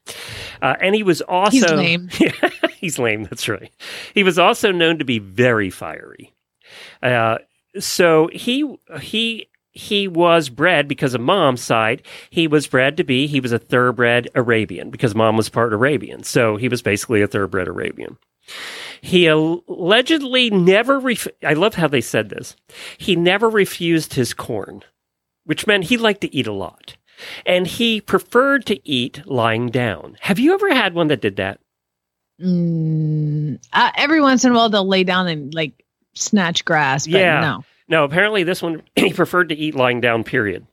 [0.60, 1.50] Uh, and he was also.
[1.50, 2.10] He's lame.
[2.20, 2.32] Yeah,
[2.76, 3.24] he's lame.
[3.24, 3.72] That's right.
[4.14, 6.32] He was also known to be very fiery.
[7.02, 7.38] Uh,
[7.78, 12.02] so he he he was bred because of mom's side.
[12.30, 16.22] He was bred to be he was a thoroughbred Arabian because mom was part Arabian.
[16.24, 18.18] So he was basically a thoroughbred Arabian.
[19.00, 20.98] He allegedly never.
[20.98, 22.56] Ref- I love how they said this.
[22.98, 24.82] He never refused his corn,
[25.50, 26.96] which meant he liked to eat a lot,
[27.44, 30.16] and he preferred to eat lying down.
[30.20, 31.58] Have you ever had one that did that?
[32.40, 35.84] Mm, uh, every once in a while, they'll lay down and like
[36.14, 37.04] snatch grass.
[37.08, 37.40] But Yeah.
[37.40, 37.64] No.
[37.88, 40.68] No, apparently this one he preferred to eat lying down, period.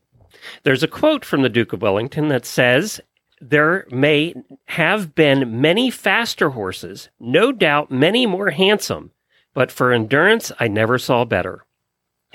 [0.61, 3.01] There's a quote from the Duke of Wellington that says,
[3.41, 4.35] There may
[4.65, 9.09] have been many faster horses, no doubt many more handsome,
[9.55, 11.63] but for endurance I never saw better.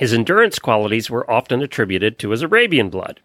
[0.02, 3.20] His endurance qualities were often attributed to his Arabian blood.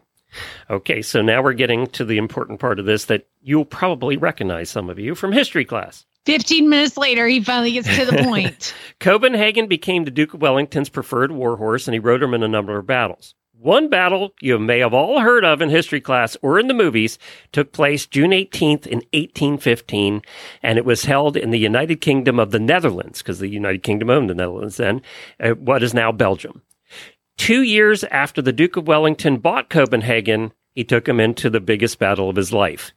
[0.70, 4.70] Okay, so now we're getting to the important part of this that you'll probably recognize
[4.70, 6.06] some of you from history class.
[6.28, 8.76] 15 minutes later, he finally gets to the point.
[9.00, 12.48] Copenhagen became the Duke of Wellington's preferred war horse, and he rode him in a
[12.48, 13.34] number of battles.
[13.60, 17.18] One battle you may have all heard of in history class or in the movies
[17.52, 20.22] took place June 18th in 1815,
[20.62, 24.12] and it was held in the United Kingdom of the Netherlands, because the United Kingdom
[24.12, 25.02] owned the Netherlands then,
[25.40, 26.62] uh, what is now Belgium.
[27.38, 31.98] Two years after the Duke of Wellington bought Copenhagen, he took him into the biggest
[32.00, 32.92] battle of his life.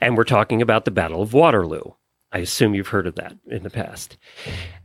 [0.00, 1.92] And we're talking about the Battle of Waterloo.
[2.34, 4.16] I assume you've heard of that in the past.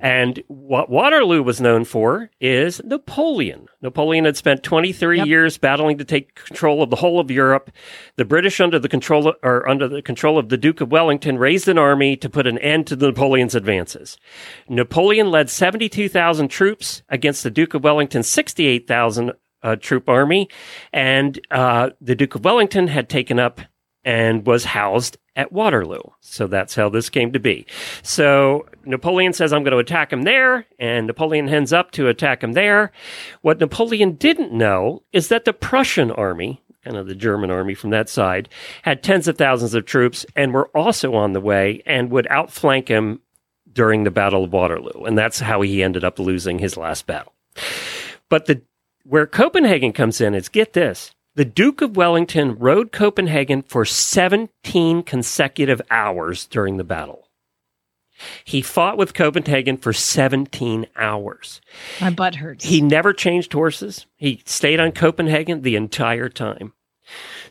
[0.01, 3.67] And what Waterloo was known for is Napoleon.
[3.81, 5.27] Napoleon had spent 23 Yep.
[5.27, 7.71] years battling to take control of the whole of Europe.
[8.17, 11.69] The British, under the control or under the control of the Duke of Wellington, raised
[11.69, 14.17] an army to put an end to Napoleon's advances.
[14.67, 19.31] Napoleon led 72,000 troops against the Duke of Wellington's 68,000
[19.63, 20.49] uh, troop army,
[20.91, 23.61] and uh, the Duke of Wellington had taken up
[24.03, 26.01] and was housed at Waterloo.
[26.19, 27.65] So that's how this came to be.
[28.01, 32.43] So Napoleon says, I'm going to attack him there, and Napoleon heads up to attack
[32.43, 32.91] him there.
[33.41, 37.91] What Napoleon didn't know is that the Prussian army, kind of the German army from
[37.91, 38.49] that side,
[38.81, 42.87] had tens of thousands of troops and were also on the way and would outflank
[42.87, 43.21] him
[43.71, 45.03] during the Battle of Waterloo.
[45.03, 47.33] And that's how he ended up losing his last battle.
[48.29, 48.61] But the
[49.03, 51.13] where Copenhagen comes in is get this.
[51.37, 57.29] The Duke of Wellington rode Copenhagen for 17 consecutive hours during the battle.
[58.43, 61.61] He fought with Copenhagen for 17 hours.
[62.01, 62.65] My butt hurts.
[62.65, 64.07] He never changed horses.
[64.15, 66.73] He stayed on Copenhagen the entire time.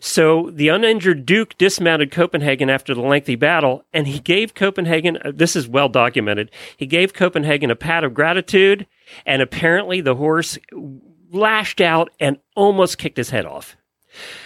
[0.00, 5.30] So the uninjured Duke dismounted Copenhagen after the lengthy battle, and he gave Copenhagen, uh,
[5.32, 8.88] this is well documented, he gave Copenhagen a pat of gratitude,
[9.24, 10.58] and apparently the horse
[11.30, 13.76] lashed out and almost kicked his head off.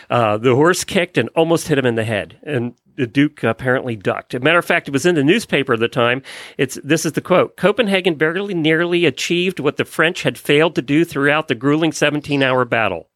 [0.08, 3.96] Uh, the horse kicked and almost hit him in the head, and the Duke apparently
[3.96, 4.34] ducked.
[4.34, 6.22] As a matter of fact, it was in the newspaper at the time.
[6.58, 10.82] It's this is the quote: Copenhagen barely nearly achieved what the French had failed to
[10.82, 13.08] do throughout the grueling 17-hour battle,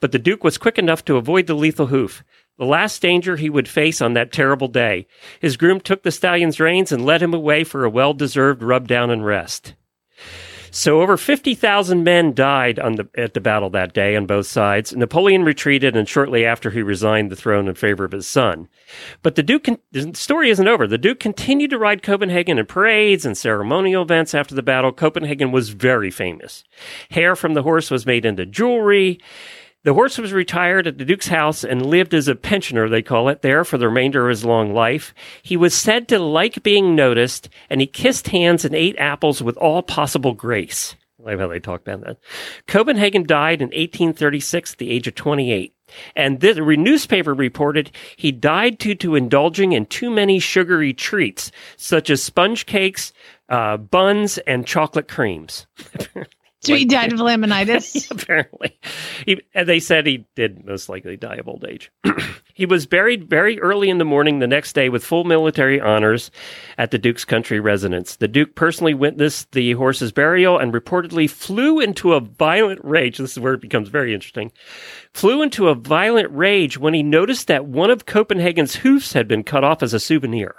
[0.00, 2.24] but the Duke was quick enough to avoid the lethal hoof.
[2.58, 5.06] The last danger he would face on that terrible day.
[5.40, 9.10] His groom took the stallion's reins and led him away for a well-deserved rub down
[9.10, 9.74] and rest.
[10.70, 14.94] So over 50,000 men died the, at the battle that day on both sides.
[14.94, 18.68] Napoleon retreated and shortly after he resigned the throne in favor of his son.
[19.22, 20.86] But the Duke, con- the story isn't over.
[20.86, 24.92] The Duke continued to ride Copenhagen in parades and ceremonial events after the battle.
[24.92, 26.64] Copenhagen was very famous.
[27.10, 29.20] Hair from the horse was made into jewelry.
[29.82, 33.30] The horse was retired at the Duke's house and lived as a pensioner, they call
[33.30, 35.14] it, there for the remainder of his long life.
[35.42, 39.56] He was said to like being noticed, and he kissed hands and ate apples with
[39.56, 40.96] all possible grace.
[41.18, 42.18] I love how they talk about that.
[42.66, 45.74] Copenhagen died in 1836 at the age of 28.
[46.14, 52.10] And this newspaper reported he died due to indulging in too many sugary treats, such
[52.10, 53.12] as sponge cakes,
[53.48, 55.66] uh, buns, and chocolate creams.
[56.62, 58.10] So he died of laminitis.
[58.10, 58.78] Apparently,
[59.24, 61.90] he, and they said he did most likely die of old age.
[62.54, 66.30] he was buried very early in the morning the next day with full military honors
[66.76, 68.16] at the Duke's country residence.
[68.16, 73.18] The Duke personally witnessed the horse's burial and reportedly flew into a violent rage.
[73.18, 74.52] This is where it becomes very interesting.
[75.14, 79.44] Flew into a violent rage when he noticed that one of Copenhagen's hoofs had been
[79.44, 80.56] cut off as a souvenir.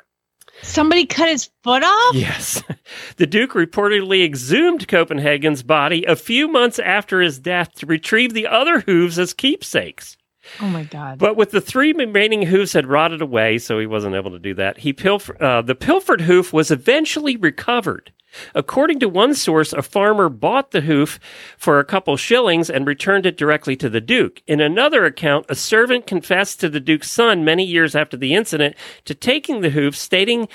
[0.63, 2.15] Somebody cut his foot off?
[2.15, 2.63] Yes.
[3.15, 8.47] The Duke reportedly exhumed Copenhagen's body a few months after his death to retrieve the
[8.47, 10.17] other hooves as keepsakes.
[10.60, 11.19] Oh my god.
[11.19, 14.54] But with the three remaining hoofs had rotted away, so he wasn't able to do
[14.56, 14.80] that.
[14.80, 18.12] He pilfer- uh, the pilfered hoof was eventually recovered.
[18.55, 21.19] According to one source, a farmer bought the hoof
[21.57, 24.41] for a couple shillings and returned it directly to the Duke.
[24.47, 28.75] In another account, a servant confessed to the Duke's son many years after the incident
[29.05, 30.47] to taking the hoof, stating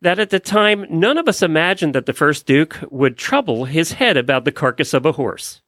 [0.00, 3.92] that at the time none of us imagined that the first Duke would trouble his
[3.92, 5.62] head about the carcass of a horse.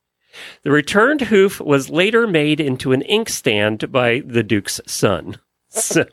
[0.62, 5.38] The returned hoof was later made into an inkstand by the Duke's son.
[5.68, 6.06] So,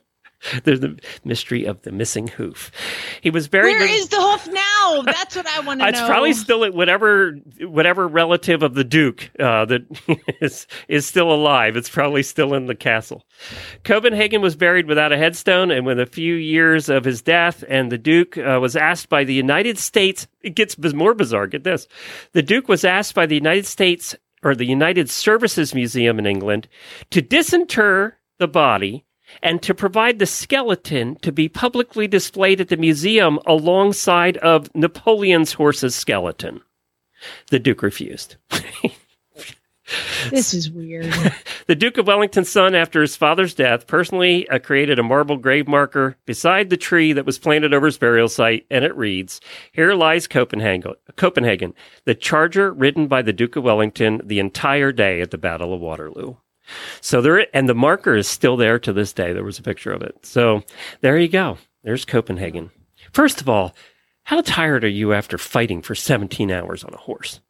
[0.63, 2.71] there's the mystery of the missing hoof.
[3.21, 3.77] He was buried.
[3.77, 5.01] Where in- is the hoof now?
[5.03, 5.89] That's what I want to know.
[5.89, 9.82] it's probably still at whatever whatever relative of the Duke uh, that
[10.41, 11.75] is is still alive.
[11.75, 13.25] It's probably still in the castle.
[13.84, 17.91] Copenhagen was buried without a headstone, and within a few years of his death, and
[17.91, 20.27] the Duke uh, was asked by the United States.
[20.41, 21.47] It gets more bizarre.
[21.47, 21.88] Get this:
[22.34, 26.67] the Duke was asked by the United States or the United Services Museum in England
[27.12, 29.06] to disinter the body
[29.41, 35.54] and to provide the skeleton to be publicly displayed at the museum alongside of Napoleon's
[35.54, 36.62] horse's skeleton.
[37.50, 38.36] The Duke refused.
[40.30, 41.13] This is weird.
[41.65, 45.65] The Duke of Wellington's son, after his father's death, personally uh, created a marble grave
[45.65, 49.39] marker beside the tree that was planted over his burial site, and it reads,
[49.72, 55.22] Here lies Copenhagen, Copenhagen, the charger ridden by the Duke of Wellington the entire day
[55.22, 56.36] at the Battle of Waterloo.
[57.02, 59.34] So there, and the marker is still there to this day.
[59.34, 60.26] There was a picture of it.
[60.26, 60.63] So
[61.02, 61.58] there you go.
[61.84, 62.71] There's Copenhagen.
[63.12, 63.76] First of all,
[64.23, 67.41] how tired are you after fighting for 17 hours on a horse?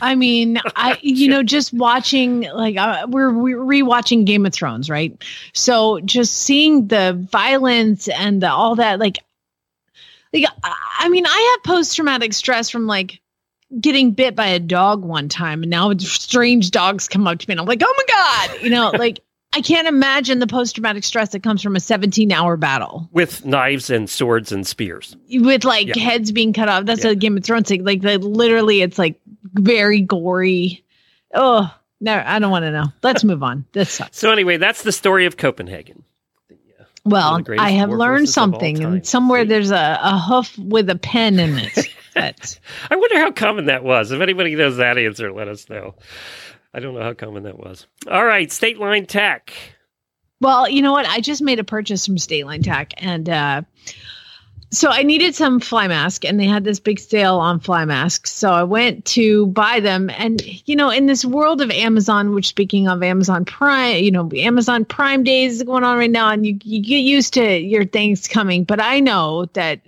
[0.00, 4.90] I mean, I you know just watching like uh, we're we're rewatching Game of Thrones,
[4.90, 5.16] right?
[5.54, 9.18] So just seeing the violence and the, all that, like,
[10.32, 13.21] like I I mean, I have post traumatic stress from like
[13.80, 17.52] getting bit by a dog one time, and now strange dogs come up to me,
[17.52, 18.04] and I'm like, oh my
[18.50, 19.20] god, you know, like.
[19.54, 23.44] I can't imagine the post traumatic stress that comes from a 17 hour battle With
[23.44, 25.14] knives and swords and spears.
[25.30, 26.02] with like Yeah.
[26.02, 26.86] heads being cut off.
[26.86, 27.10] That's Yeah.
[27.10, 27.84] a Game of Thrones thing.
[27.84, 29.20] Like literally, it's like
[29.52, 30.82] very gory.
[31.34, 32.86] Oh no, I don't want to know.
[33.02, 33.66] Let's move on.
[33.72, 34.18] This sucks.
[34.18, 36.02] So anyway, that's the story of Copenhagen.
[37.04, 39.48] Well, I have learned horses of all something, and somewhere See?
[39.48, 41.88] there's a, a hoof with a pen in it.
[42.14, 42.58] But
[42.90, 44.12] I wonder how common that was.
[44.12, 45.94] If anybody knows that answer, let us know.
[46.74, 47.86] I don't know how common that was.
[48.10, 49.52] All right, State Line Tack.
[50.40, 51.06] well, you know what?
[51.06, 53.62] I just made a purchase from State Line Tack, and uh,
[54.70, 58.32] so I needed some fly mask, and they had this big sale on fly masks.
[58.32, 62.48] So I went to buy them, and you know, in this world of Amazon, which
[62.48, 66.46] speaking of Amazon Prime, you know, Amazon Prime Days is going on right now, and
[66.46, 68.64] you you get used to your things coming.
[68.64, 69.80] But I know that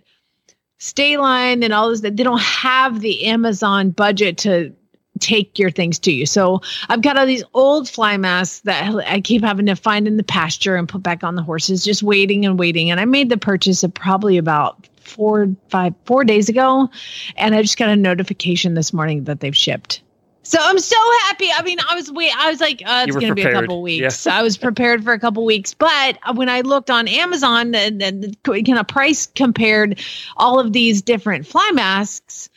[0.78, 4.74] State Line and all this that they don't have the Amazon budget to
[5.20, 6.26] take your things to you.
[6.26, 10.16] So I've got all these old fly masks that I keep having to find in
[10.16, 12.90] the pasture and put back on the horses, just waiting and waiting.
[12.90, 16.88] And I made the purchase of probably about four, five, four days ago.
[17.36, 20.02] And I just got a notification this morning that they've shipped.
[20.44, 21.48] So I'm so happy.
[21.50, 22.30] I mean, I was wait.
[22.36, 24.26] I was like, uh, it's going to be a couple weeks.
[24.26, 28.36] I was prepared for a couple weeks, but when I looked on Amazon and, and
[28.44, 29.98] kind of price compared
[30.36, 32.50] all of these different fly masks,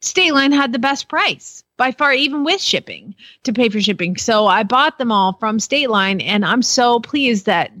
[0.00, 4.16] State Line had the best price by far, even with shipping to pay for shipping.
[4.16, 7.72] So I bought them all from State Line, and I'm so pleased that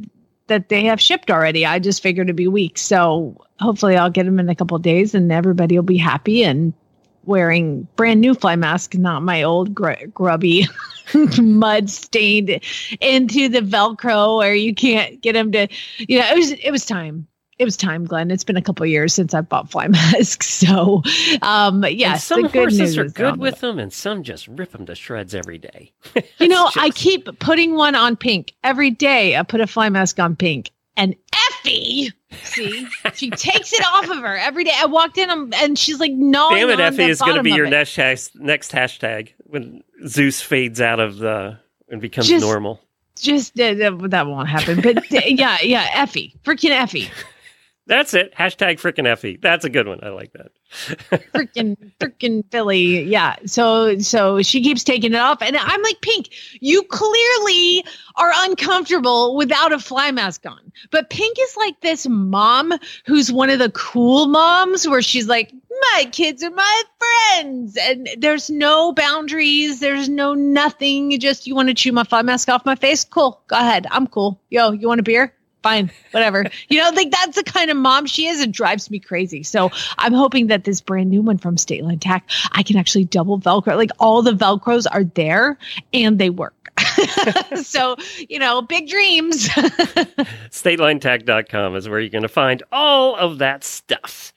[0.46, 1.64] that they have shipped already.
[1.64, 4.82] I just figured it'd be weeks, so hopefully I'll get them in a couple of
[4.82, 6.74] days, and everybody will be happy and
[7.26, 10.66] wearing brand new fly mask, not my old gr- grubby.
[11.38, 12.60] mud stained
[13.00, 16.86] into the velcro where you can't get them to you know it was it was
[16.86, 17.26] time
[17.58, 20.48] it was time glenn it's been a couple of years since i bought fly masks
[20.48, 21.02] so
[21.42, 24.70] um And yes some the good horses are good with them, and some just rip
[24.72, 25.92] them to shreds every day.
[26.38, 29.36] You know, It's I keep putting one on pink every day.
[29.36, 31.14] I put a fly mask on pink, and
[31.64, 32.12] Effie.
[32.42, 34.72] See, she takes it off of her every day.
[34.76, 37.52] I walked in um, and she's like, "No, Damn it, Effie is going to be
[37.52, 42.80] your next has- next hashtag when Zeus fades out of the and becomes Just- normal.
[43.16, 44.80] Just uh, that that won't happen.
[44.80, 47.08] But uh, yeah, yeah, Effie, freaking Effie,
[47.86, 48.34] That's it.
[48.34, 49.38] Hashtag freaking Effie.
[49.40, 50.00] That's a good one.
[50.02, 50.50] I like that.
[50.74, 53.02] Freaking freaking filly.
[53.04, 53.36] Yeah.
[53.46, 57.84] So so she keeps taking it off, and I'm like, Pink, you clearly
[58.16, 60.72] are uncomfortable without a fly mask on.
[60.90, 62.72] But Pink is like this mom
[63.06, 65.52] who's one of the cool moms where she's like,
[65.92, 71.18] my kids are my friends, and there's no boundaries, there's no nothing.
[71.20, 73.04] Just you want to chew my fly mask off my face?
[73.04, 73.86] Cool, go ahead.
[73.90, 74.40] I'm cool.
[74.50, 75.32] Yo, you want a beer?
[75.64, 76.44] Fine, whatever.
[76.68, 78.40] you know, like that's the kind of mom she is.
[78.40, 79.42] It drives me crazy.
[79.42, 83.06] So I'm hoping that this brand new one from State Line Tack, I can actually
[83.06, 83.76] double Velcro.
[83.76, 85.58] Like all the Velcros are there
[85.92, 86.54] and they work.
[87.62, 87.96] so,
[88.28, 89.48] you know, big dreams.
[90.50, 94.33] StatelineTack.com is where you're going to find all of that stuff.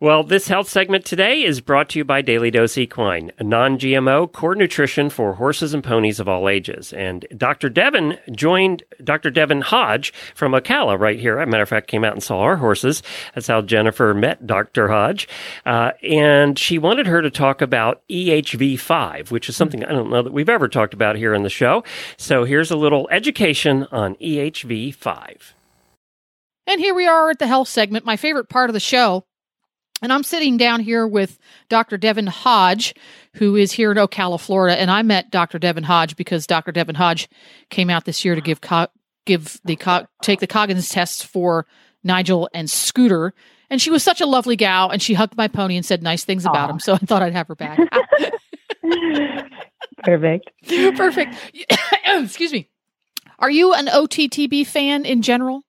[0.00, 3.78] Well, this health segment today is brought to you by Daily Dose Equine, a non
[3.78, 6.92] GMO core nutrition for horses and ponies of all ages.
[6.94, 7.68] And Dr.
[7.68, 9.30] Devin joined Dr.
[9.30, 11.38] Devin Hodge from Ocala right here.
[11.38, 13.02] As a matter of fact, came out and saw our horses.
[13.34, 14.88] That's how Jennifer met Dr.
[14.88, 15.28] Hodge.
[15.66, 20.22] Uh, and she wanted her to talk about EHV5, which is something I don't know
[20.22, 21.84] that we've ever talked about here on the show.
[22.16, 25.52] So here's a little education on E EHV5.
[26.66, 29.24] And here we are at the health segment, my favorite part of the show.
[30.02, 31.98] And I'm sitting down here with Dr.
[31.98, 32.94] Devin Hodge,
[33.34, 34.78] who is here in Ocala, Florida.
[34.80, 35.58] And I met Dr.
[35.58, 36.72] Devin Hodge because Dr.
[36.72, 37.28] Devin Hodge
[37.68, 38.88] came out this year to give co-
[39.26, 41.66] give the co- take the Coggins tests for
[42.02, 43.34] Nigel and Scooter.
[43.68, 46.24] And she was such a lovely gal, and she hugged my pony and said nice
[46.24, 46.80] things about him.
[46.80, 47.78] So I thought I'd have her back.
[50.02, 50.50] Perfect.
[50.96, 51.34] Perfect.
[52.06, 52.68] Excuse me.
[53.38, 55.62] Are you an OTTB fan in general?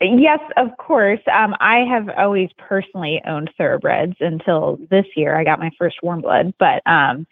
[0.00, 1.20] Yes, of course.
[1.32, 5.36] Um, I have always personally owned thoroughbreds until this year.
[5.38, 7.26] I got my first warm blood, but um,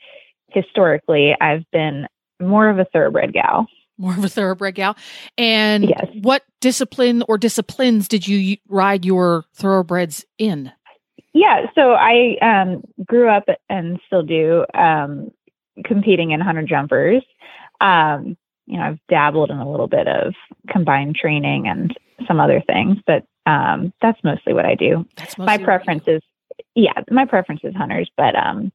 [0.50, 2.06] historically, I've been
[2.40, 3.66] more of a thoroughbred gal.
[3.96, 4.96] more of a thoroughbred gal.
[5.36, 6.06] And Yes.
[6.22, 10.70] what discipline or disciplines did you ride your thoroughbreds in?
[11.32, 15.30] Yeah, so I um, grew up and still do um,
[15.84, 17.22] competing in hunter jumpers.
[17.80, 20.34] Um, you know, I've dabbled in a little bit of
[20.70, 25.06] combined training and some other things, but um, that's mostly what I do.
[25.16, 26.22] That's my preference is
[26.74, 28.72] yeah my preference is hunters but um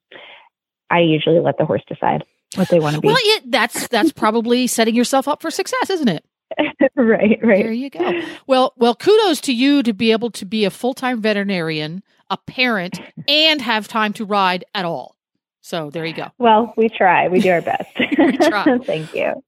[0.90, 2.24] i usually let the horse decide
[2.56, 5.90] what they want to be Well, yeah, that's that's probably setting yourself up for success,
[5.90, 6.24] isn't it?
[6.96, 7.64] right right.
[7.64, 8.22] There you go.
[8.48, 12.38] Well, well, kudos to you to be able to be a full time veterinarian, a
[12.38, 15.16] parent, and have time to ride at all.
[15.62, 16.28] So there you go.
[16.38, 18.78] well we try we do our best We try.
[18.86, 19.44] thank you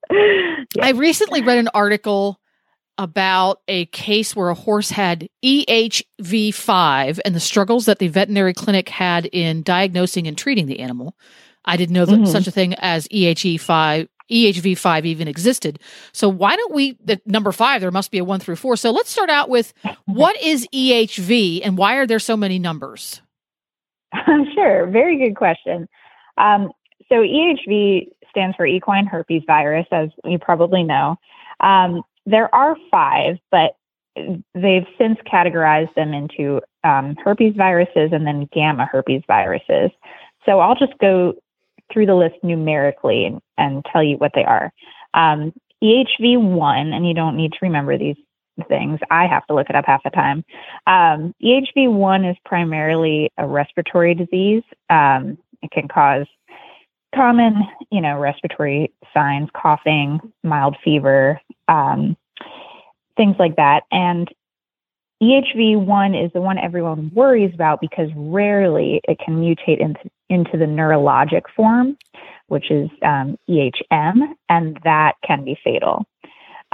[0.81, 2.39] I recently read an article
[2.97, 8.53] about a case where a horse had E EHV5 and the struggles that the veterinary
[8.53, 11.15] clinic had in diagnosing and treating the animal.
[11.65, 12.27] I didn't know that Mhm.
[12.27, 15.77] such a thing as E EHE5 EHV5 even existed.
[16.11, 18.75] So why don't we the number 5 there must be a 1 through 4.
[18.75, 19.71] So let's start out with
[20.05, 23.21] what is EHV and why are there so many numbers?
[24.55, 25.87] sure very good question
[26.37, 26.71] um,
[27.09, 31.17] so ehv stands for equine herpes virus as you probably know
[31.59, 33.75] um, there are five but
[34.53, 39.91] they've since categorized them into um, herpes viruses and then gamma herpes viruses.
[40.45, 41.33] So i'll just go
[41.91, 44.71] through the list numerically and, and tell you what they are.
[45.13, 48.15] Um, ehv1 and you don't need to remember these
[48.67, 48.99] things.
[49.11, 50.43] I have to look it up half the time.
[50.87, 54.63] Um, EHV1 is primarily a respiratory disease.
[54.89, 56.25] Um, it can cause
[57.15, 62.17] common, you know, respiratory signs, coughing, mild fever, um,
[63.17, 63.83] things like that.
[63.91, 64.29] And
[65.23, 70.65] EHV1 is the one everyone worries about because rarely it can mutate into, into the
[70.65, 71.97] neurologic form,
[72.47, 76.05] which is um, EHM, and that can be fatal.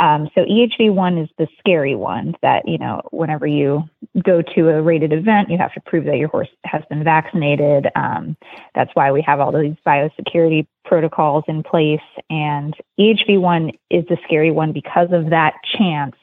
[0.02, 3.84] Um, so EHV1 is the scary one that, you know, whenever you
[4.24, 7.88] go to a rated event, you have to prove that your horse has been vaccinated.
[7.96, 8.36] Um,
[8.74, 12.02] that's why we have all these biosecurity protocols in place.
[12.32, 16.16] And EHV1 is the scary one because of that chance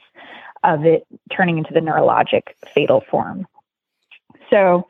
[0.65, 2.43] of it turning into the neurologic
[2.75, 3.47] fatal form.
[4.51, 4.89] So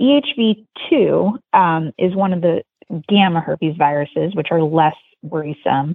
[0.00, 2.62] EHV2 um, is one of the
[3.06, 5.94] gamma herpes viruses, which are less worrisome.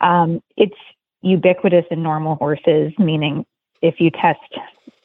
[0.00, 0.74] Um, it's
[1.22, 3.44] ubiquitous in normal horses, meaning
[3.82, 4.40] if you test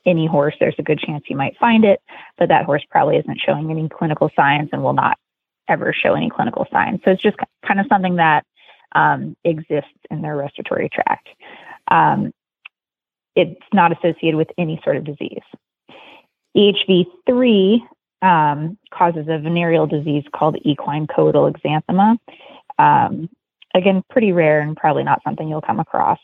[0.05, 2.01] any horse, there's a good chance you might find it,
[2.37, 5.17] but that horse probably isn't showing any clinical signs and will not
[5.67, 6.99] ever show any clinical signs.
[7.05, 8.45] So it's just kind of something that
[8.93, 11.29] um, exists in their respiratory tract.
[11.89, 12.33] Um,
[13.35, 15.41] it's not associated with any sort of disease.
[16.55, 17.79] EHV3
[18.21, 22.17] um, causes a venereal disease called equine coital exanthema.
[23.73, 26.19] Again, pretty rare and probably not something you'll come across.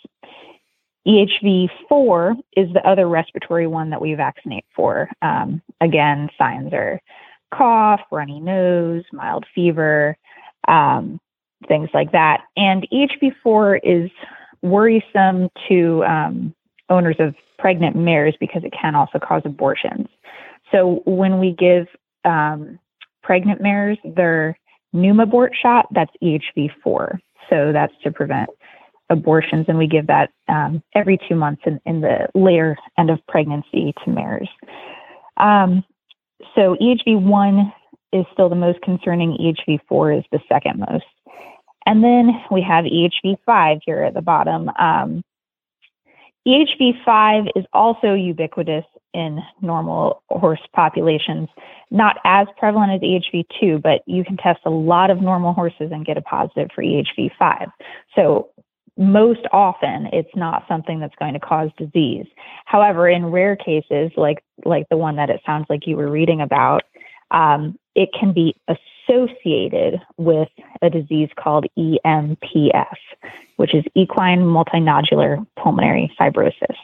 [1.08, 5.10] EHV4 is the other respiratory one that we vaccinate for.
[5.22, 7.02] Um, again, signs are
[7.54, 10.18] cough, runny nose, mild fever,
[10.68, 11.20] um,
[11.68, 12.42] things like that.
[12.56, 14.12] And EHV4 is
[14.62, 16.54] worrisome to um,
[16.90, 20.08] owners of pregnant mares because it can also cause abortions.
[20.72, 21.88] So when we give
[22.26, 22.80] um,
[23.24, 24.58] pregnant mares their
[24.94, 27.20] pneumabort shot, that's EHV4.
[27.50, 28.50] So that's to prevent
[29.10, 33.20] abortions, and we give that um, every two months in, in, the later end of
[33.28, 34.50] pregnancy to mares.
[35.38, 35.84] Um,
[36.56, 37.74] so EHV1
[38.14, 41.06] is still the most concerning, EHV4 is the second most.
[41.86, 44.70] And then we have EHV5 here at the bottom.
[44.80, 45.24] Um,
[46.48, 51.50] EHV5 is also ubiquitous in normal horse populations,
[51.92, 56.06] not as prevalent as EHV2, but you can test a lot of normal horses and
[56.06, 57.72] get a positive for EHV5.
[58.16, 58.50] So
[58.98, 62.26] most often it's not something that's going to cause disease.
[62.66, 66.42] However, in rare cases, like like the one that it sounds like you were reading
[66.42, 66.84] about,
[67.32, 68.56] um, it can be
[69.10, 70.50] associated with
[70.82, 72.96] a disease called EMPF,
[73.58, 76.76] which is equine multinodular pulmonary fibrosis.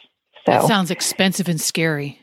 [0.44, 2.20] So that sounds expensive and scary.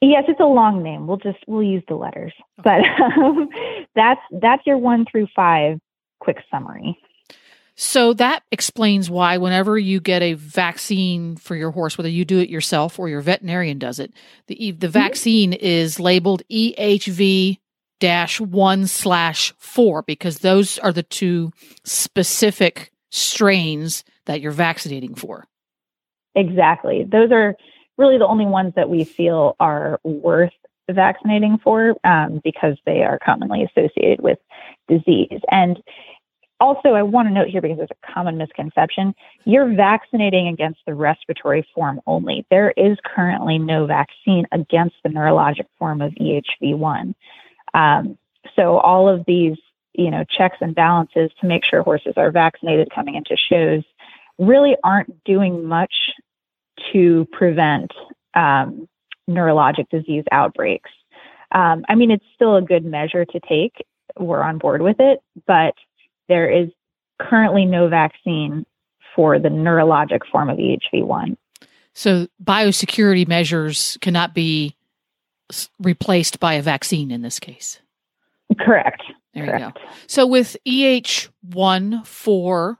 [0.00, 1.06] Yes, it's a long name.
[1.06, 3.48] We'll just we'll use the letters, but um,
[3.94, 5.78] that's that's your one through five
[6.18, 6.98] quick summary.
[7.74, 12.38] So that explains why whenever you get a vaccine for your horse, whether you do
[12.38, 14.12] it yourself or your veterinarian does it,
[14.46, 14.92] the the mm-hmm.
[14.92, 17.58] vaccine is labeled EHV
[18.02, 21.52] dash one slash four because those are the two
[21.84, 25.46] specific strains that you're vaccinating for.
[26.34, 27.04] Exactly.
[27.04, 27.54] Those are
[27.98, 30.50] really the only ones that we feel are worth
[30.90, 34.38] vaccinating for um, because they are commonly associated with
[34.88, 35.40] disease.
[35.52, 35.80] And
[36.58, 40.94] also, I want to note here because there's a common misconception you're vaccinating against the
[40.94, 42.46] respiratory form only.
[42.50, 47.14] There is currently no vaccine against the neurologic form of EHV1.
[47.74, 48.18] Um,
[48.56, 49.56] so, all of these
[49.94, 53.82] you know checks and balances to make sure horses are vaccinated coming into shows
[54.38, 55.94] really aren't doing much
[56.92, 57.92] to prevent
[58.34, 58.88] um,
[59.28, 60.90] neurologic disease outbreaks.
[61.52, 63.84] Um, I mean, it's still a good measure to take.
[64.18, 65.74] We're on board with it, but
[66.28, 66.70] there is
[67.20, 68.64] currently no vaccine
[69.14, 71.36] for the neurologic form of EHV1.
[71.94, 74.74] So, biosecurity measures cannot be
[75.80, 77.80] replaced by a vaccine in this case.
[78.58, 79.02] Correct.
[79.34, 79.78] There Correct.
[79.78, 79.90] you go.
[80.06, 82.78] So, with EH1 4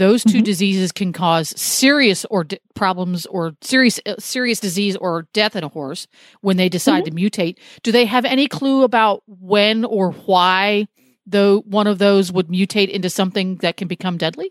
[0.00, 0.44] those 2 mm-hmm.
[0.44, 5.62] diseases can cause serious or di- problems or serious uh, serious disease or death in
[5.62, 6.06] a horse
[6.40, 7.16] when they decide mm-hmm.
[7.16, 7.58] to mutate.
[7.82, 10.88] Do they have any clue about when or why
[11.26, 14.50] though one of those would mutate into something that can become deadly?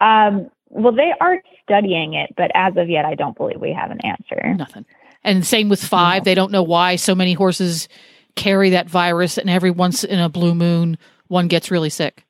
[0.00, 3.92] Um, well, they are studying it, but as of yet, I don't believe we have
[3.92, 4.54] an answer.
[4.54, 4.84] Nothing.
[5.24, 6.22] And same with five.
[6.22, 6.24] No.
[6.24, 7.88] They don't know why so many horses
[8.36, 10.98] carry that virus, and every once in a blue moon,
[11.28, 12.24] one gets really sick.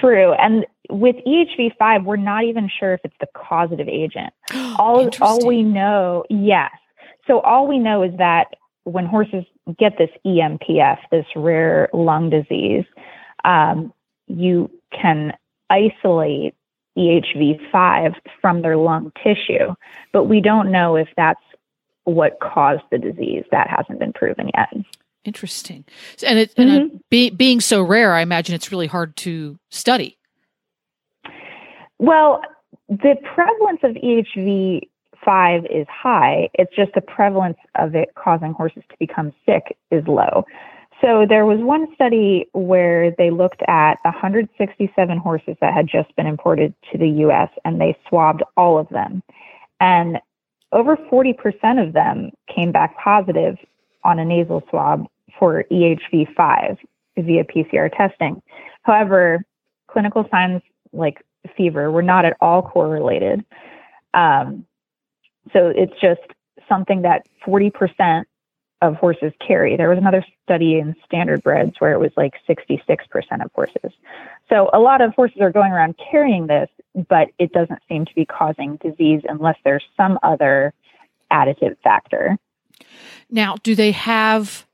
[0.00, 0.32] True.
[0.32, 4.32] And with EHV5, we're not even sure if it's the causative agent.
[4.78, 6.70] All, all we know, yes.
[7.26, 8.46] So all we know is that
[8.84, 9.44] when horses
[9.78, 12.84] get this EMPF, this rare lung disease,
[13.44, 13.92] um,
[14.28, 15.32] you can
[15.68, 16.54] isolate
[16.98, 19.74] EHV5 from their lung tissue,
[20.12, 21.40] but we don't know if that's
[22.04, 23.44] what caused the disease.
[23.50, 24.72] That hasn't been proven yet.
[25.24, 25.84] Interesting.
[26.26, 26.70] And, it, mm-hmm.
[26.70, 30.16] and be, being so rare, I imagine it's really hard to study.
[31.98, 32.40] Well,
[32.88, 36.48] the prevalence of EHV5 is high.
[36.54, 40.44] It's just the prevalence of it causing horses to become sick is low.
[41.00, 46.26] So there was one study where they looked at 167 horses that had just been
[46.26, 49.22] imported to the US and they swabbed all of them.
[49.80, 50.18] And
[50.72, 53.56] over 40% of them came back positive
[54.04, 55.06] on a nasal swab
[55.38, 56.78] for EHV5
[57.16, 58.42] via PCR testing.
[58.82, 59.44] However,
[59.86, 61.22] clinical signs like
[61.56, 63.44] fever were not at all correlated.
[64.14, 64.66] Um,
[65.52, 66.20] so it's just
[66.68, 68.24] something that 40%
[68.80, 69.76] of horses carry.
[69.76, 72.78] There was another study in standard breds where it was like 66%
[73.44, 73.92] of horses.
[74.48, 76.68] So a lot of horses are going around carrying this,
[77.08, 80.72] but it doesn't seem to be causing disease unless there's some other
[81.32, 82.38] additive factor.
[83.30, 84.64] Now, do they have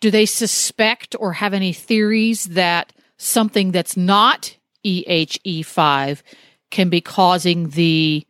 [0.00, 6.22] do they suspect or have any theories that something that's not EHE5
[6.70, 8.24] can be causing the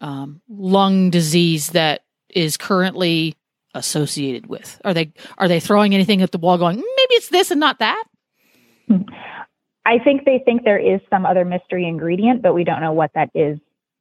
[0.00, 3.34] um, lung disease that is currently
[3.74, 4.80] associated with?
[4.84, 7.78] Are they are they throwing anything at the wall, going maybe it's this and not
[7.80, 8.04] that?
[9.86, 13.10] I think they think there is some other mystery ingredient, but we don't know what
[13.14, 13.58] that is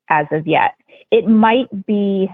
[0.10, 0.76] as of yet.
[1.12, 2.30] It might be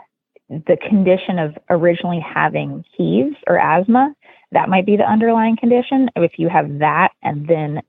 [0.50, 4.14] the condition of originally having heaves or asthma.
[4.52, 6.10] That might be the underlying condition.
[6.16, 7.82] If you have that and then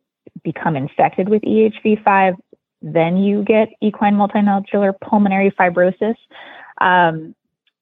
[0.45, 2.37] become infected with EHV5,
[2.83, 6.17] then you get equine multinodular pulmonary fibrosis.
[6.81, 7.35] Um,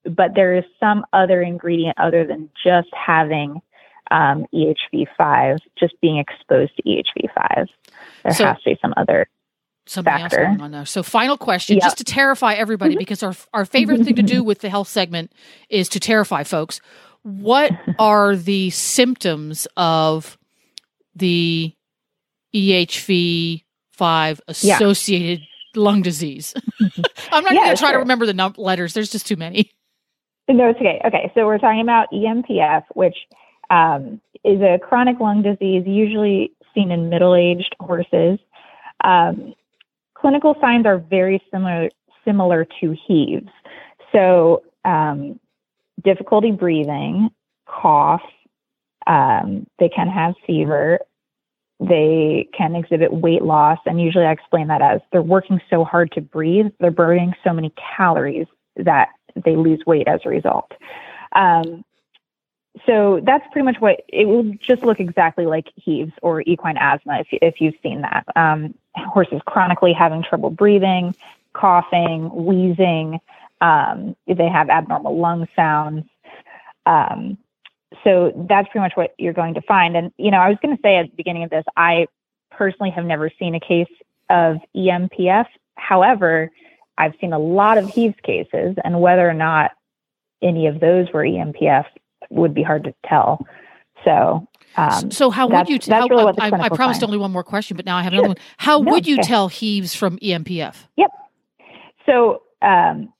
[0.08, 3.60] but there is some other ingredient other than just having
[4.10, 7.66] um, EHV5, just being exposed to EHV5.
[8.24, 9.28] There So- has to be some other.
[9.86, 10.44] Something else Factor.
[10.44, 10.84] going on there.
[10.84, 11.84] So, final question, Yeah.
[11.84, 12.98] just to terrify everybody, Mm-hmm.
[12.98, 15.32] because our our favorite thing to do with the health segment
[15.70, 16.82] is to terrify folks.
[17.22, 20.36] What are the symptoms of
[21.14, 21.72] the
[22.54, 24.74] EHV five Yeah.
[24.76, 26.54] associated lung disease?
[27.32, 28.94] I'm not Yeah, going to try to remember the num- letters.
[28.94, 29.70] There's just too many.
[30.48, 31.00] No, it's okay.
[31.04, 33.16] Okay, so we're talking about EMPF, which
[33.70, 38.38] um, is a chronic lung disease usually seen in middle aged horses.
[39.04, 39.54] Um,
[40.14, 41.90] clinical signs are very similar
[42.24, 43.48] similar to heaves.
[44.12, 45.38] So um,
[46.02, 47.30] difficulty breathing,
[47.66, 48.22] cough.
[49.06, 51.00] Um, they can have fever.
[51.80, 56.10] They can exhibit weight loss, and usually I explain that as they're working so hard
[56.12, 58.46] to breathe, they're burning so many calories
[58.76, 59.10] that
[59.44, 60.72] they lose weight as a result.
[61.32, 61.84] Um,
[62.86, 67.20] so that's pretty much what it will just look exactly like heaves or equine asthma
[67.20, 68.24] if, if you've seen that.
[68.36, 71.14] Um, horses chronically having trouble breathing,
[71.54, 73.20] coughing, wheezing.
[73.60, 76.04] Um, they have abnormal lung sounds.
[76.86, 77.38] Um,
[78.04, 79.96] so that's pretty much what you're going to find.
[79.96, 82.06] And, you know, I was going to say at the beginning of this, I
[82.50, 83.88] personally have never seen a case
[84.30, 85.46] of EMPF.
[85.76, 86.50] However,
[86.98, 89.70] I've seen a lot of heaves cases, and whether or not
[90.42, 91.84] any of those were EMPF
[92.30, 93.46] would be hard to tell.
[94.04, 94.46] So,
[94.76, 95.78] um, so, how would you?
[95.88, 98.20] how, really the I, I promised only one more question, but now I have Sure.
[98.24, 98.36] another one.
[98.58, 99.22] How No, would you okay.
[99.22, 100.74] tell heaves from EMPF?
[100.96, 101.10] Yep.
[102.06, 103.12] So um,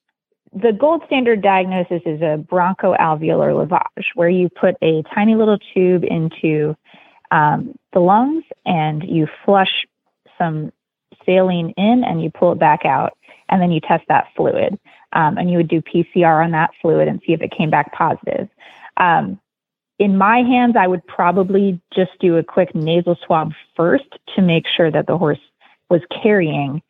[0.53, 6.05] the gold standard diagnosis is a bronchoalveolar lavage, where you put a tiny little tube
[6.05, 6.77] into
[7.31, 9.85] um, the lungs and you flush
[10.39, 10.73] some
[11.27, 13.18] saline in and you pull it back out,
[13.49, 14.79] and then you test that fluid.
[15.13, 17.93] Um, and you would do PCR on that fluid and see if it came back
[17.95, 18.49] positive.
[18.99, 19.41] Um,
[19.99, 24.05] in my hands, I would probably just do a quick nasal swab first
[24.37, 25.41] to make sure that the horse
[25.89, 26.83] was carrying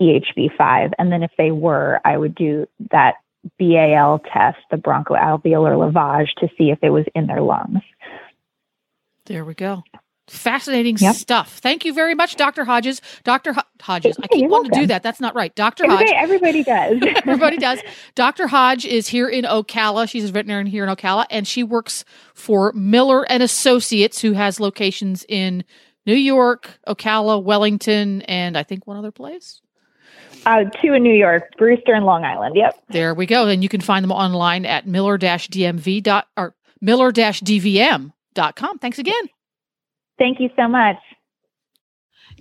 [0.00, 0.92] EHV5.
[0.98, 3.14] And then if they were, I would do that
[3.58, 7.82] BAL test, the bronchoalveolar lavage, to see if it was in their lungs.
[9.24, 9.82] There we go.
[10.28, 11.14] Fascinating Yep.
[11.14, 11.58] stuff.
[11.58, 12.64] Thank you very much, Dr.
[12.64, 13.00] Hodges.
[13.22, 13.52] Dr.
[13.52, 14.16] Ho- Hodges.
[14.20, 15.02] I keep you're wanting to do that.
[15.04, 15.54] That's not right.
[15.54, 15.86] Dr.
[15.88, 16.02] Hodge.
[16.02, 17.00] okay, everybody does.
[17.24, 17.78] Everybody does.
[18.16, 18.48] Dr.
[18.48, 20.08] Hodge is here in Ocala.
[20.08, 22.04] She's a veterinarian here in Ocala, and she works
[22.34, 25.62] for Miller and Associates, who has locations in
[26.06, 29.60] New York, Ocala, Wellington, and I think one other place.
[30.44, 32.56] uh, two in New York, Brewster and Long Island.
[32.56, 32.82] Yep.
[32.88, 33.46] There we go.
[33.46, 38.78] And you can find them online at miller-dmv dot or miller-dvm.com.
[38.78, 39.28] Thanks again.
[40.18, 40.96] Thank you so much.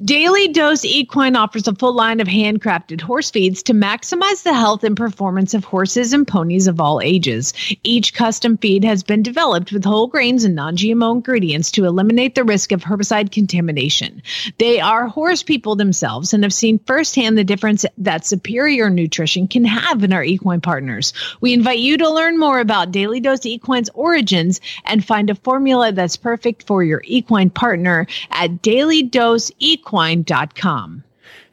[0.03, 4.83] Daily Dose Equine offers a full line of handcrafted horse feeds to maximize the health
[4.83, 7.53] and performance of horses and ponies of all ages.
[7.81, 12.35] Each custom feed has been developed with whole grains and non GMO ingredients to eliminate
[12.35, 14.21] the risk of herbicide contamination.
[14.57, 19.63] They are horse people themselves and have seen firsthand the difference that superior nutrition can
[19.63, 21.13] have in our equine partners.
[21.39, 25.93] We invite you to learn more about Daily Dose Equine's origins and find a formula
[25.93, 28.61] that's perfect for your equine partner at
[29.85, 31.04] dailydoseequine.com.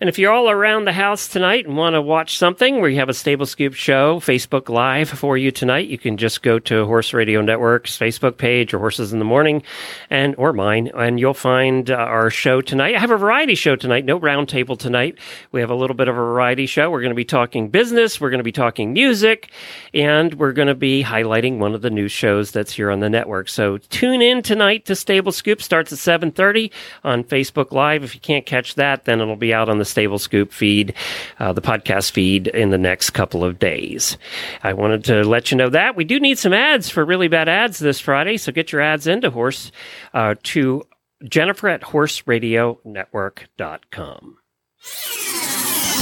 [0.02, 3.08] And if you're all around the house tonight and want to watch something, we have
[3.08, 5.86] a Stable Scoop show, Facebook Live for you tonight.
[5.86, 9.62] You can just go to Horse Radio Network's Facebook page or Horses in the Morning
[10.10, 12.96] and or mine, and you'll find uh, our show tonight.
[12.96, 15.20] I have a variety show tonight, no roundtable tonight.
[15.52, 16.90] We have a little bit of a variety show.
[16.90, 19.52] We're going to be talking business, we're going to be talking music,
[19.94, 23.08] and we're going to be highlighting one of the new shows that's here on the
[23.08, 23.48] network.
[23.48, 25.62] So tune in tonight to Stable Scoop.
[25.62, 26.72] Starts at 7:30
[27.04, 28.02] on Facebook Live.
[28.02, 30.94] If you can't catch that, then it'll be out on the Stable Scoop feed,
[31.38, 34.18] uh, the podcast feed, in the next couple of days.
[34.64, 37.48] I wanted to let you know that we do need some ads for really bad
[37.48, 38.38] ads this Friday.
[38.38, 39.70] So get your ads into Horse
[40.12, 40.82] uh, to
[41.28, 44.38] Jennifer at HorseRadioNetwork.com.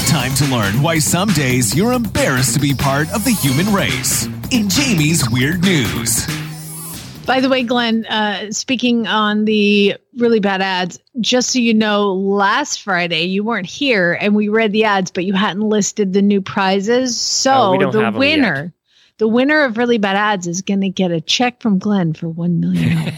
[0.06, 4.26] Time to learn why some days you're embarrassed to be part of the human race.
[4.50, 6.26] In Jamie's Weird News.
[7.26, 12.12] By the way, Glenn, uh, speaking on the really bad ads, just so you know,
[12.12, 16.22] last Friday you weren't here and we read the ads, but you hadn't listed the
[16.22, 17.20] new prizes.
[17.20, 18.72] So Oh, the winner,
[19.18, 22.26] the winner of really bad ads is going to get a check from Glenn for
[22.28, 23.12] $1 million.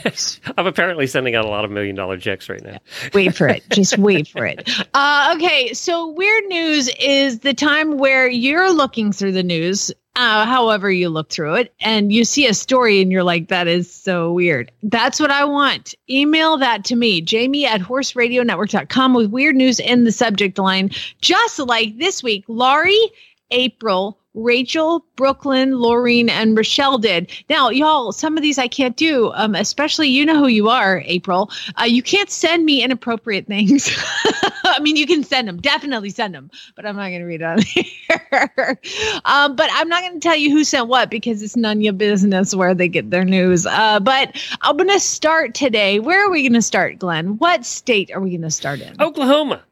[0.59, 2.79] I'm apparently sending out a lot of million dollar checks right now.
[3.15, 3.63] wait for it.
[3.71, 4.69] Just wait for it.
[4.93, 10.45] Uh, okay, so weird news is the time where you're looking through the news, uh,
[10.45, 13.93] however you look through it, and you see a story and you're like, that is
[13.93, 14.71] so weird.
[14.83, 15.95] That's what I want.
[16.11, 20.91] Email that to me, jamie at horseradionetwork.com with weird news in the subject line.
[21.21, 23.11] Just like this week, Laurie,
[23.51, 27.31] April, Rachel, Brooklyn, Laureen, and Rochelle did.
[27.51, 31.03] Now, y'all, some of these I can't do, um, especially you know who you are,
[31.05, 31.51] April.
[31.81, 33.91] Uh, you can't send me inappropriate things.
[34.65, 37.43] I mean, you can send them, definitely send them, but I'm not going to read
[37.43, 38.81] it on here.
[39.27, 41.83] um, but I'm not going to tell you who sent what because it's none of
[41.83, 43.67] your business where they get their news.
[43.67, 45.99] Uh, but I'm going to start today.
[46.01, 47.37] Where are we going to start, Glenn?
[47.39, 49.01] What state are we going to start in?
[49.01, 49.63] Oklahoma.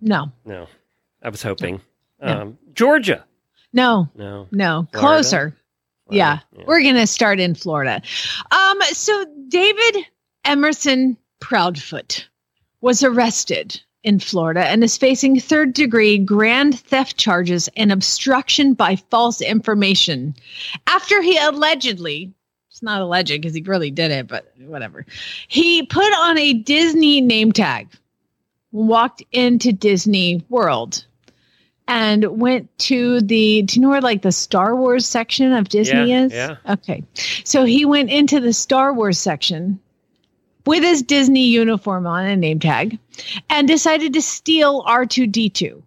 [0.00, 0.68] No, No,
[1.22, 1.80] I was hoping.
[2.20, 2.28] No.
[2.42, 3.24] Um, Georgia.
[3.74, 4.48] No, No.
[4.50, 4.98] no, Florida?
[4.98, 5.56] closer.
[6.10, 6.64] Yeah, yeah.
[6.66, 8.00] we're going to start in Florida.
[8.50, 10.06] Um, so David
[10.44, 12.26] Emerson Proudfoot
[12.80, 18.96] was arrested in Florida and is facing third degree grand theft charges and obstruction by
[18.96, 20.34] false information
[20.86, 22.32] after he allegedly
[22.70, 25.06] it's not alleged because he really did it, but whatever.
[25.46, 27.86] He put on a Disney name tag,
[28.72, 31.06] walked into Disney World,
[31.86, 36.10] and went to the do you know where like the Star Wars section of Disney
[36.10, 36.32] Yeah, is?
[36.32, 36.56] yeah.
[36.68, 37.02] Okay.
[37.44, 39.78] So he went into the Star Wars section
[40.66, 42.98] with his Disney uniform on and name tag
[43.50, 45.82] and decided to steal R2D2.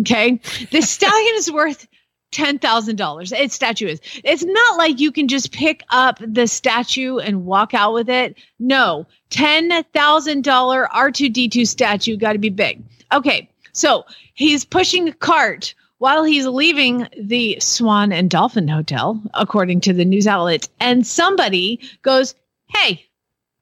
[0.00, 0.40] Okay.
[0.70, 1.88] The stallion is worth
[2.32, 3.32] $10,000.
[3.36, 4.00] Its statue is.
[4.22, 8.36] It's not like you can just pick up the statue and walk out with it.
[8.60, 12.84] No, $10,000 R2D2 statue got to be big.
[13.12, 13.48] Okay.
[13.72, 14.04] So
[14.34, 20.04] he's pushing a cart while he's leaving the Swan and Dolphin Hotel, according to the
[20.04, 20.68] news outlet.
[20.80, 22.34] And somebody goes,
[22.68, 23.06] Hey,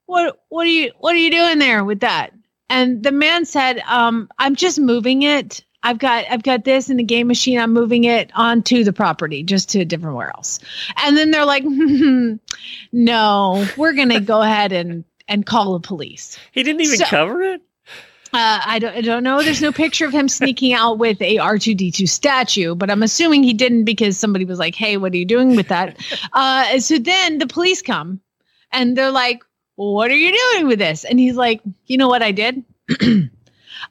[0.05, 2.31] what what are you what are you doing there with that?
[2.69, 5.63] And the man said, um, I'm just moving it.
[5.81, 7.59] I've got I've got this in the game machine.
[7.59, 10.59] I'm moving it onto the property, just to a different where else."
[10.97, 11.63] And then they're like,
[12.91, 16.37] No, we're gonna go ahead and and call the police.
[16.51, 17.61] He didn't even So- cover it.
[18.31, 19.41] Uh, I don't I don't know.
[19.41, 23.53] There's no picture of him sneaking out with a R2D2 statue, but I'm assuming he
[23.53, 25.97] didn't because somebody was like, "Hey, what are you doing with that?"
[26.33, 28.19] Uh, so then the police come,
[28.71, 29.41] and they're like,
[29.75, 32.63] "What are you doing with this?" And he's like, "You know what I did."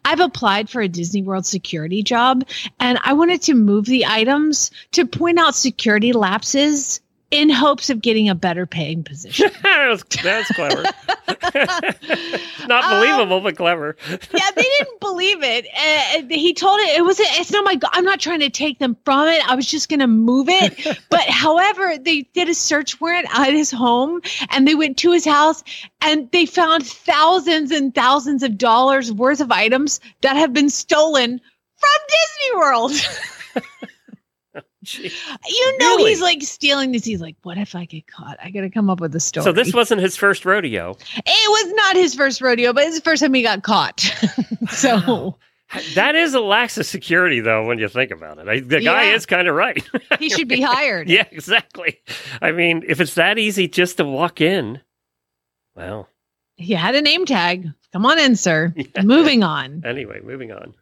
[0.05, 2.47] I've applied for a Disney World security job
[2.79, 7.01] and I wanted to move the items to point out security lapses
[7.31, 9.51] in hopes of getting a better paying position.
[9.63, 10.83] that was clever.
[12.67, 13.97] Not Um, believable, but clever.
[14.09, 15.67] yeah, they didn't believe it.
[15.77, 18.79] Uh, he told it it was it's not my go- I'm not trying to take
[18.79, 19.47] them from it.
[19.49, 20.99] I was just going to move it.
[21.11, 24.21] but however, they did a search warrant at his home
[24.51, 25.63] and they went to his house
[26.03, 31.41] and they found thousands and thousands of dollars worth of items that have been stolen
[31.77, 32.93] from Disney World.
[34.97, 36.11] You know Really?
[36.11, 37.05] he's like stealing this.
[37.05, 38.39] He's like, what if I get caught?
[38.43, 39.45] I got to come up with a story.
[39.45, 40.97] So this wasn't his first rodeo.
[41.17, 41.27] it
[41.67, 44.01] was not his first rodeo, but it's the first time he got caught.
[44.71, 45.37] so
[45.95, 48.49] That is a lax of security, though, when you think about it.
[48.49, 49.15] I, the guy Yeah.
[49.15, 49.83] is kind of right.
[50.19, 51.09] he should be hired.
[51.11, 52.01] yeah, exactly.
[52.41, 54.81] I mean, if it's that easy just to walk in,
[55.77, 56.09] well,
[56.57, 57.71] He had a name tag.
[57.93, 58.75] Come on in, sir.
[59.03, 59.83] Moving on.
[59.85, 60.75] anyway, moving on.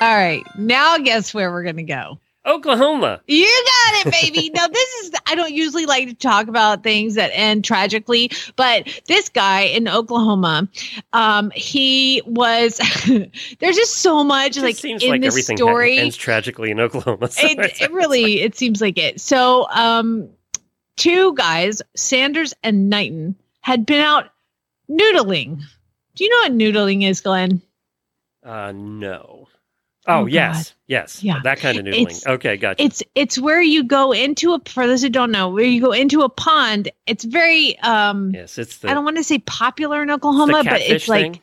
[0.00, 0.44] All right.
[0.58, 2.18] Now guess where we're going to go.
[2.46, 3.22] Oklahoma.
[3.26, 4.50] You got it, baby.
[4.54, 8.86] now, this is, I don't usually like to talk about things that end tragically, but
[9.06, 10.68] this guy in Oklahoma,
[11.14, 12.78] um, he was,
[13.60, 15.96] there's just so much It like seems in like this everything story.
[15.98, 17.28] ends tragically in Oklahoma.
[17.30, 20.28] So it, it really it seems like it so um
[20.96, 24.26] two guys sanders and knighton had been out
[24.90, 25.62] noodling
[26.14, 27.62] do you know what noodling is glenn
[28.44, 29.33] Uh, no.
[30.06, 31.40] Oh, Oh, yes, yes, Yeah.
[31.44, 32.02] that kind of noodling.
[32.02, 32.82] It's- okay, gotcha.
[32.82, 35.92] it's it's where you go into a for those who don't know where you go
[35.92, 40.02] into a pond it's very um yes, it's the, i don't want to say popular
[40.02, 41.40] in it's oklahoma but catfish it's like thing.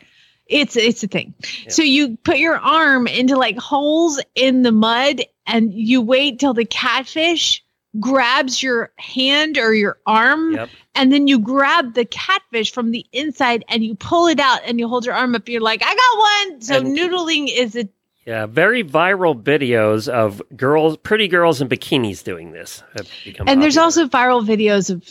[0.48, 1.34] it's it's a thing
[1.64, 1.70] Yeah.
[1.72, 6.54] so you put your arm into like holes in the mud and you wait till
[6.54, 7.64] the catfish
[8.00, 10.70] grabs your hand or your arm Yep.
[10.96, 14.80] and then you grab the catfish from the inside and you pull it out and
[14.80, 17.90] you hold your arm up you're like i got one so And- noodling is a
[18.26, 22.84] Yeah, very viral videos of girls, pretty girls in bikinis doing this.
[22.96, 25.04] have become And there's also viral videos of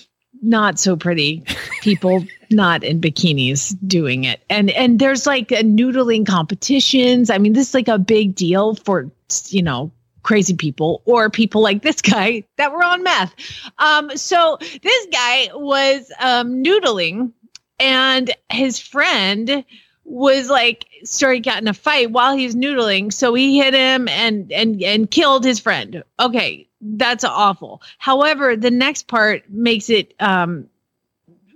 [0.43, 1.45] not so pretty
[1.83, 4.43] people not in bikinis doing it.
[4.49, 7.31] And and there's like a noodling competitions.
[7.31, 9.11] I mean, this is like a big deal for
[9.49, 9.91] you know
[10.23, 13.35] crazy people or people like this guy that were on meth.
[13.79, 17.33] Um, so this guy was um, noodling,
[17.81, 19.65] and his friend
[20.11, 23.13] was like started getting a fight while he's noodling.
[23.13, 26.03] So he hit him and and and killed his friend.
[26.19, 27.81] Okay that's awful.
[27.99, 30.69] However the next part makes it um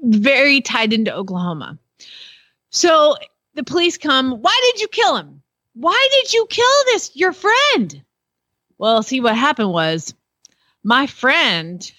[0.02, 1.78] very tied into oklahoma.
[2.70, 3.16] So
[3.54, 5.42] the police come why did you kill him?
[5.74, 8.04] Why did you kill this your friend?
[8.78, 10.14] Well see what happened was
[10.84, 11.90] my friend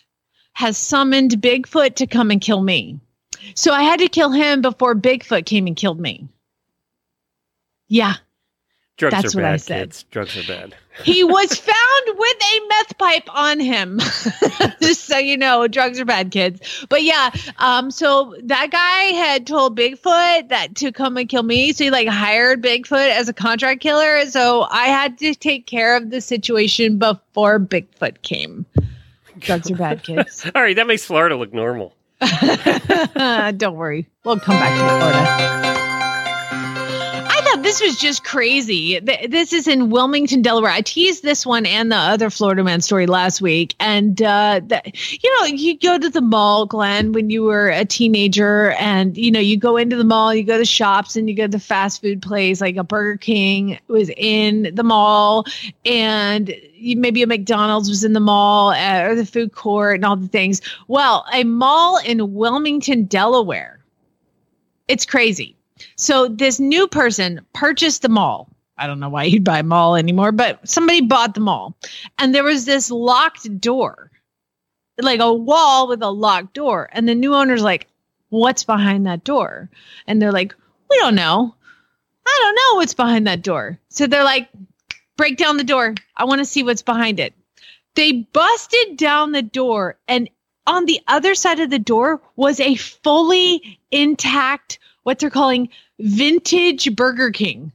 [0.53, 3.01] has summoned bigfoot to come and kill me.
[3.55, 6.29] So i had to kill him before bigfoot came and killed me
[7.87, 8.15] yeah
[8.97, 9.53] drugs that's are what bad.
[9.53, 9.79] I said.
[9.89, 10.03] Kids.
[10.11, 10.75] Drugs are bad.
[11.03, 13.99] he was found with a meth pipe on him.
[14.81, 16.85] Just so you know, drugs are bad, kids.
[16.89, 21.73] But yeah, um, so that guy had told Bigfoot that to come and kill me.
[21.73, 24.25] So he like hired Bigfoot as a contract killer.
[24.27, 28.65] So I had to take care of the situation before Bigfoot came.
[29.39, 30.49] Drugs are bad, kids.
[30.55, 31.93] All right, that makes Florida look normal.
[32.21, 35.74] Don't worry, we'll come back to Florida.
[37.75, 39.01] This was just crazy.
[39.01, 40.71] This is in Wilmington, Delaware.
[40.71, 43.75] I teased this one and the other Florida man story last week.
[43.81, 47.83] And, uh, the, you know, you go to the mall, Glenn, when you were a
[47.83, 51.35] teenager, and, you know, you go into the mall, you go to shops, and you
[51.35, 55.43] go to the fast food place, like a Burger King was in the mall,
[55.83, 60.15] and maybe a McDonald's was in the mall uh, or the food court and all
[60.15, 60.61] the things.
[60.87, 63.83] Well, a mall in Wilmington, Delaware.
[64.87, 65.57] It's crazy.
[65.95, 68.49] So this new person purchased the mall.
[68.77, 71.77] I don't know why you'd buy a mall anymore, but somebody bought the mall.
[72.17, 74.11] And there was this locked door,
[74.97, 76.89] like a wall with a locked door.
[76.91, 77.87] And the new owner's like,
[78.29, 79.69] What's behind that door?
[80.07, 80.53] And they're like,
[80.89, 81.55] We don't know.
[82.27, 83.79] I don't know what's behind that door.
[83.89, 84.49] So they're like,
[85.15, 85.95] Break down the door.
[86.17, 87.33] I want to see what's behind it.
[87.95, 90.29] They busted down the door, and
[90.67, 96.93] on the other side of the door was a fully intact, what they're calling vintage
[96.95, 97.71] Burger King.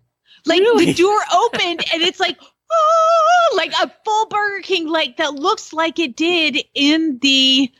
[0.47, 0.87] Like Really?
[0.87, 2.39] the door opened, and it's like,
[2.73, 7.71] oh, like a full Burger King, like that looks like it did in the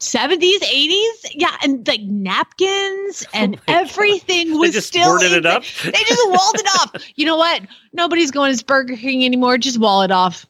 [0.00, 1.10] 70s, 80s.
[1.34, 3.80] Yeah, and like napkins and Oh my God.
[3.88, 5.62] everything They was just still boarded it the- up.
[5.84, 7.02] they just walled it off.
[7.16, 7.62] You know what?
[7.92, 9.56] Nobody's going to Burger King anymore.
[9.58, 10.44] Just wall it off.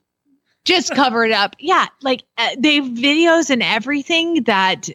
[0.64, 1.54] Just cover it up.
[1.60, 4.88] Yeah, like uh, they have videos and everything that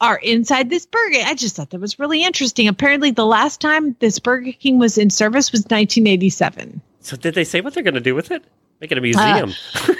[0.00, 1.18] are inside this burger.
[1.24, 2.68] I just thought that was really interesting.
[2.68, 6.80] Apparently, the last time this Burger King was in service was 1987.
[7.00, 8.44] So did they say what they're going to do with it?
[8.80, 9.52] Make it Uh, a museum.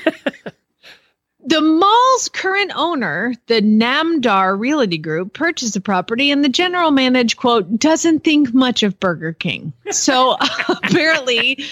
[1.42, 7.34] The mall's current owner, the Namdar Realty Group, purchased the property, and the general manager,
[7.34, 9.72] quote, doesn't think much of Burger King.
[9.90, 10.36] So
[10.68, 11.64] apparently,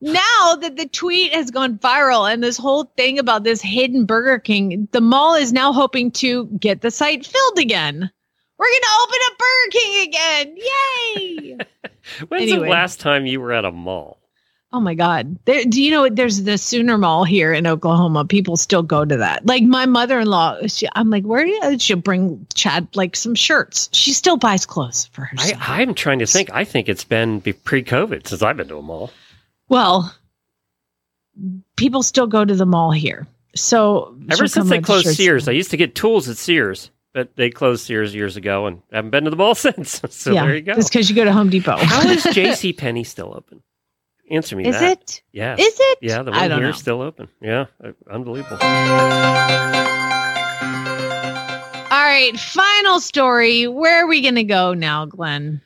[0.00, 4.38] now that the tweet has gone viral and this whole thing about this hidden Burger
[4.38, 8.10] King, the mall is now hoping to get the site filled again.
[8.58, 10.56] We're going to open up Burger King again.
[10.56, 11.56] Yay!
[12.28, 12.66] When's anyway.
[12.66, 14.18] the last time you were at a mall?
[14.72, 15.36] Oh my God.
[15.46, 18.24] There, do you know there's the Sooner Mall here in Oklahoma?
[18.24, 19.44] People still go to that.
[19.44, 20.58] Like my mother in law,
[20.94, 23.88] I'm like, where do you, she'll bring Chad like some shirts.
[23.92, 25.62] She still buys clothes for I, herself.
[25.62, 26.50] I'm trying to think.
[26.52, 29.10] I think it's been pre-COVID since I've been to a mall.
[29.70, 30.14] Well,
[31.76, 33.26] people still go to the mall here.
[33.56, 35.16] So Ever since they closed shirts.
[35.16, 38.82] Sears, I used to get tools at Sears, but they closed Sears years ago and
[38.92, 40.02] haven't been to the mall since.
[40.10, 40.72] so yeah, there you go.
[40.74, 41.76] It's because you go to Home Depot.
[41.78, 42.74] How is J.C.
[42.74, 43.62] Penney still open?
[44.30, 44.92] Answer me Is that.
[44.92, 45.22] it?
[45.32, 45.56] Yeah.
[45.58, 45.98] Is it?
[46.02, 46.68] Yeah, the one here know.
[46.68, 47.28] is still open.
[47.40, 48.58] Yeah, uh, unbelievable.
[51.92, 53.66] All right, final story.
[53.66, 55.60] Where are we going to go now, Glenn?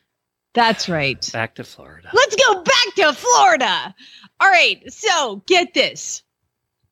[0.55, 1.29] That's right.
[1.33, 2.09] Back to Florida.
[2.13, 3.95] Let's go back to Florida.
[4.41, 4.91] All right.
[4.93, 6.23] So get this.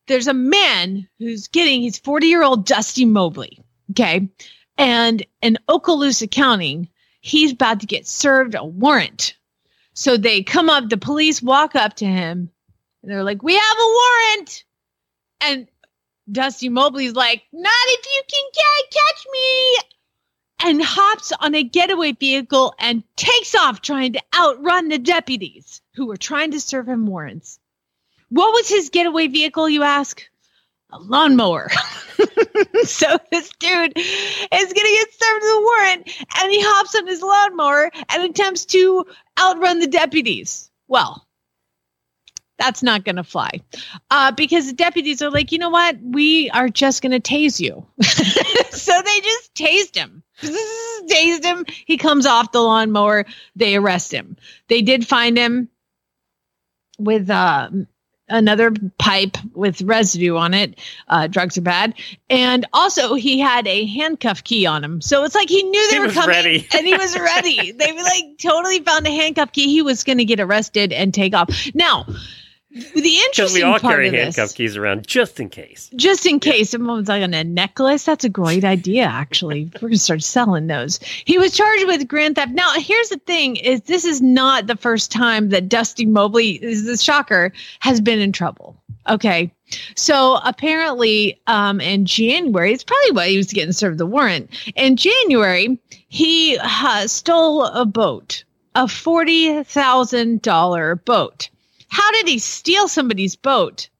[0.08, 3.60] There's a man who's getting his 40 year old Dusty Mobley.
[3.92, 4.28] Okay.
[4.76, 6.90] And in Okaloosa County,
[7.20, 9.36] he's about to get served a warrant.
[9.94, 12.50] So they come up, the police walk up to him
[13.02, 13.94] and they're like, We have a
[14.36, 14.64] warrant.
[15.40, 15.68] And
[16.30, 18.44] Dusty Mobley's like, Not if you can
[18.90, 19.76] catch me
[20.64, 26.06] and hops on a getaway vehicle and takes off trying to outrun the deputies who
[26.06, 27.58] were trying to serve him warrants.
[28.30, 30.22] What was his getaway vehicle, you ask?
[30.92, 31.70] A lawnmower.
[32.84, 36.10] so this dude is going to get served a warrant
[36.40, 39.04] and he hops on his lawnmower and attempts to
[39.40, 40.70] outrun the deputies.
[40.88, 41.26] Well,
[42.58, 43.50] That's not going to fly.
[44.10, 45.96] Uh, because the deputies are like, you know what?
[46.02, 47.84] We are just going to tase you.
[48.70, 50.21] so they just tased him.
[51.08, 51.64] tased him.
[51.86, 53.26] He comes off the lawnmower.
[53.56, 54.36] They arrest him.
[54.68, 55.68] They did find him
[56.98, 57.70] with uh,
[58.28, 60.78] another pipe with residue on it.
[61.08, 61.94] Uh, drugs are bad.
[62.30, 65.00] And also, he had a handcuff key on him.
[65.00, 66.68] So it's like he knew they He were coming ready.
[66.74, 67.72] and he was ready.
[67.78, 69.66] they like totally found a handcuff key.
[69.66, 71.48] He was going to get arrested and take off.
[71.74, 72.06] Now,
[72.72, 75.90] the interesting we all part carry of handcuff this, keys around just in case.
[75.94, 79.04] just in case someone's like on a necklace, that's a great idea.
[79.04, 80.98] Actually, we're gonna start selling those.
[81.24, 82.52] He was charged with grand theft.
[82.52, 86.84] Now, here's the thing: is this is not the first time that Dusty Mobley, is
[86.84, 88.76] the shocker, has been in trouble.
[89.08, 89.52] Okay,
[89.94, 94.48] so apparently, um, in January, it's probably why he was getting served the warrant.
[94.76, 98.44] In January, he uh, stole a boat,
[98.74, 101.50] a forty thousand dollar boat.
[101.92, 103.90] How did he steal somebody's boat?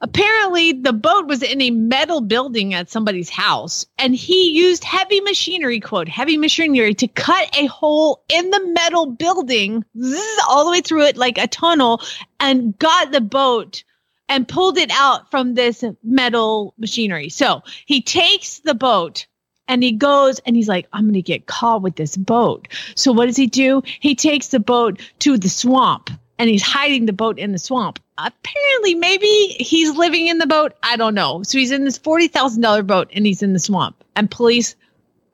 [0.00, 5.20] Apparently, the boat was in a metal building at somebody's house, and he used heavy
[5.20, 10.70] machinery, quote, heavy machinery, to cut a hole in the metal building, zzz, all the
[10.70, 12.00] way through it like a tunnel,
[12.40, 13.84] and got the boat
[14.30, 17.28] and pulled it out from this metal machinery.
[17.28, 19.26] So he takes the boat
[19.68, 22.68] and he goes and he's like, I'm going to get caught with this boat.
[22.94, 23.82] So what does he do?
[23.84, 26.10] He takes the boat to the swamp
[26.40, 27.98] and he's hiding the boat in the swamp.
[28.16, 30.72] Apparently, maybe he's living in the boat.
[30.82, 31.42] I don't know.
[31.42, 34.02] So he's in this $40,000 boat and he's in the swamp.
[34.16, 34.74] And police,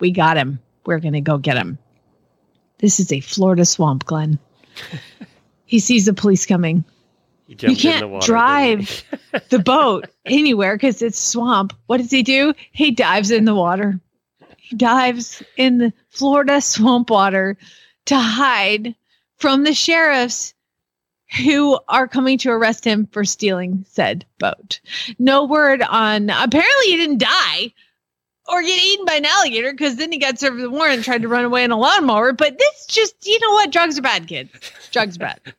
[0.01, 0.59] we got him.
[0.85, 1.79] We're going to go get him.
[2.79, 4.41] This is a Florida swamp, Glenn.
[5.65, 6.85] he sees the police coming.
[7.47, 8.27] He You the can't water.
[8.27, 9.05] drive
[9.51, 11.73] the boat anywhere because it's swamp.
[11.87, 12.53] What does he do?
[12.73, 14.01] He dives in the water.
[14.59, 17.57] He dives in the Florida swamp water
[18.07, 18.97] to hide
[19.37, 20.53] from the sheriffs
[21.45, 24.81] who are coming to arrest him for stealing said boat.
[25.19, 27.73] No word on apparently he didn't die
[28.49, 31.05] or get eaten by an alligator because then he got served with a warrant and
[31.05, 32.33] tried to run away in a lawnmower.
[32.33, 33.73] But this just, you know what?
[33.73, 34.51] Drugs are bad, kids.
[34.93, 35.41] Drugs are bad.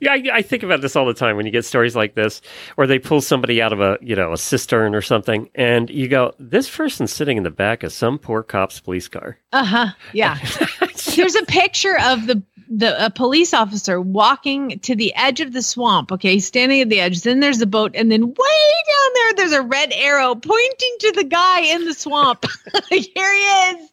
[0.00, 2.42] Yeah, I, I think about this all the time when you get stories like this,
[2.74, 6.08] where they pull somebody out of a you know a cistern or something, and you
[6.08, 9.86] go, "This person's sitting in the back of some poor cop's police car." Uh huh.
[10.12, 10.38] Yeah.
[11.16, 15.62] There's a picture of the the a police officer walking to the edge of the
[15.62, 16.12] swamp.
[16.12, 17.22] Okay, standing at the edge.
[17.22, 21.12] Then there's a boat, and then way down there, there's a red arrow pointing to
[21.12, 22.44] the guy in the swamp.
[22.90, 23.90] Here he is.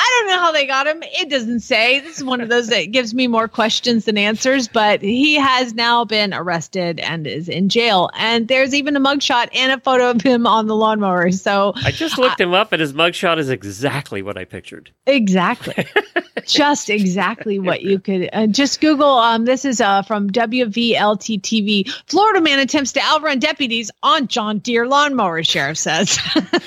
[0.00, 1.02] I don't know how they got him.
[1.02, 1.98] It doesn't say.
[1.98, 5.74] This is one of those that gives me more questions than answers, but he has
[5.74, 8.08] now been arrested and is in jail.
[8.14, 11.32] And there's even a mugshot and a photo of him on the lawnmower.
[11.32, 14.92] So I just looked him up, and his mugshot is exactly what I pictured.
[15.06, 15.86] Exactly.
[16.46, 19.18] just exactly what you could uh, just Google.
[19.18, 21.90] Um, this is uh, from WVLT TV.
[22.06, 26.18] Florida man attempts to outrun deputies on John Deere lawnmower, sheriff says.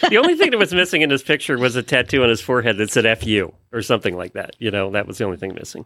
[0.10, 2.78] The only thing that was missing in his picture was a tattoo on his forehead
[2.78, 4.56] that said "FU" or something like that.
[4.60, 5.86] You know, that was the only thing missing.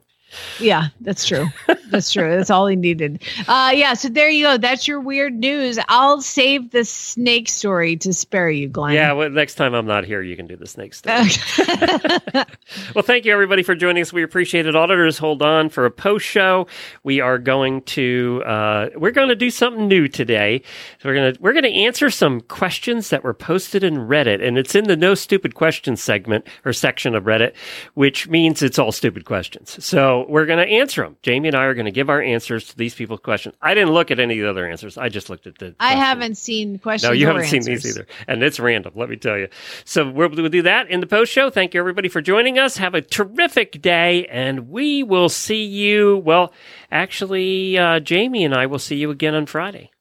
[0.59, 1.47] yeah, that's true.
[1.91, 2.35] That's true.
[2.35, 3.21] That's all he needed.
[3.47, 4.57] Uh, yeah, so there you go.
[4.57, 5.77] That's your weird news.
[5.87, 8.95] I'll save the snake story to spare you, Glenn.
[8.95, 11.25] Yeah, well, next time I'm not here, you can do the snake story.
[12.93, 14.11] Well, thank you everybody for joining us.
[14.11, 14.75] We appreciate it.
[14.75, 16.67] Auditors, hold on for a post show.
[17.03, 20.61] We are going to uh, we're going to do something new today.
[21.01, 24.75] So we're gonna we're gonna answer some questions that were posted in Reddit, and it's
[24.75, 27.53] in the No Stupid Questions segment or section of Reddit,
[27.93, 29.83] which means it's all stupid questions.
[29.83, 31.17] So we're going to answer them.
[31.21, 33.55] Jamie and I are going to give our answers to these people's questions.
[33.61, 34.97] I didn't look at any of the other answers.
[34.97, 35.75] I just looked at the.
[35.79, 36.03] I questions.
[36.03, 37.09] haven't seen questions.
[37.09, 38.07] No, you haven't seen these either.
[38.27, 39.47] And it's random, let me tell you.
[39.83, 41.49] So we'll, we'll do that in the post show.
[41.49, 42.77] Thank you, everybody, for joining us.
[42.77, 46.17] Have a terrific day, and we will see you.
[46.17, 46.53] Well,
[46.91, 49.91] actually, uh, Jamie and I will see you again on Friday.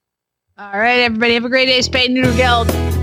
[0.57, 1.81] All right, everybody, have a great day.
[1.83, 2.93] Spade Noodle Guild.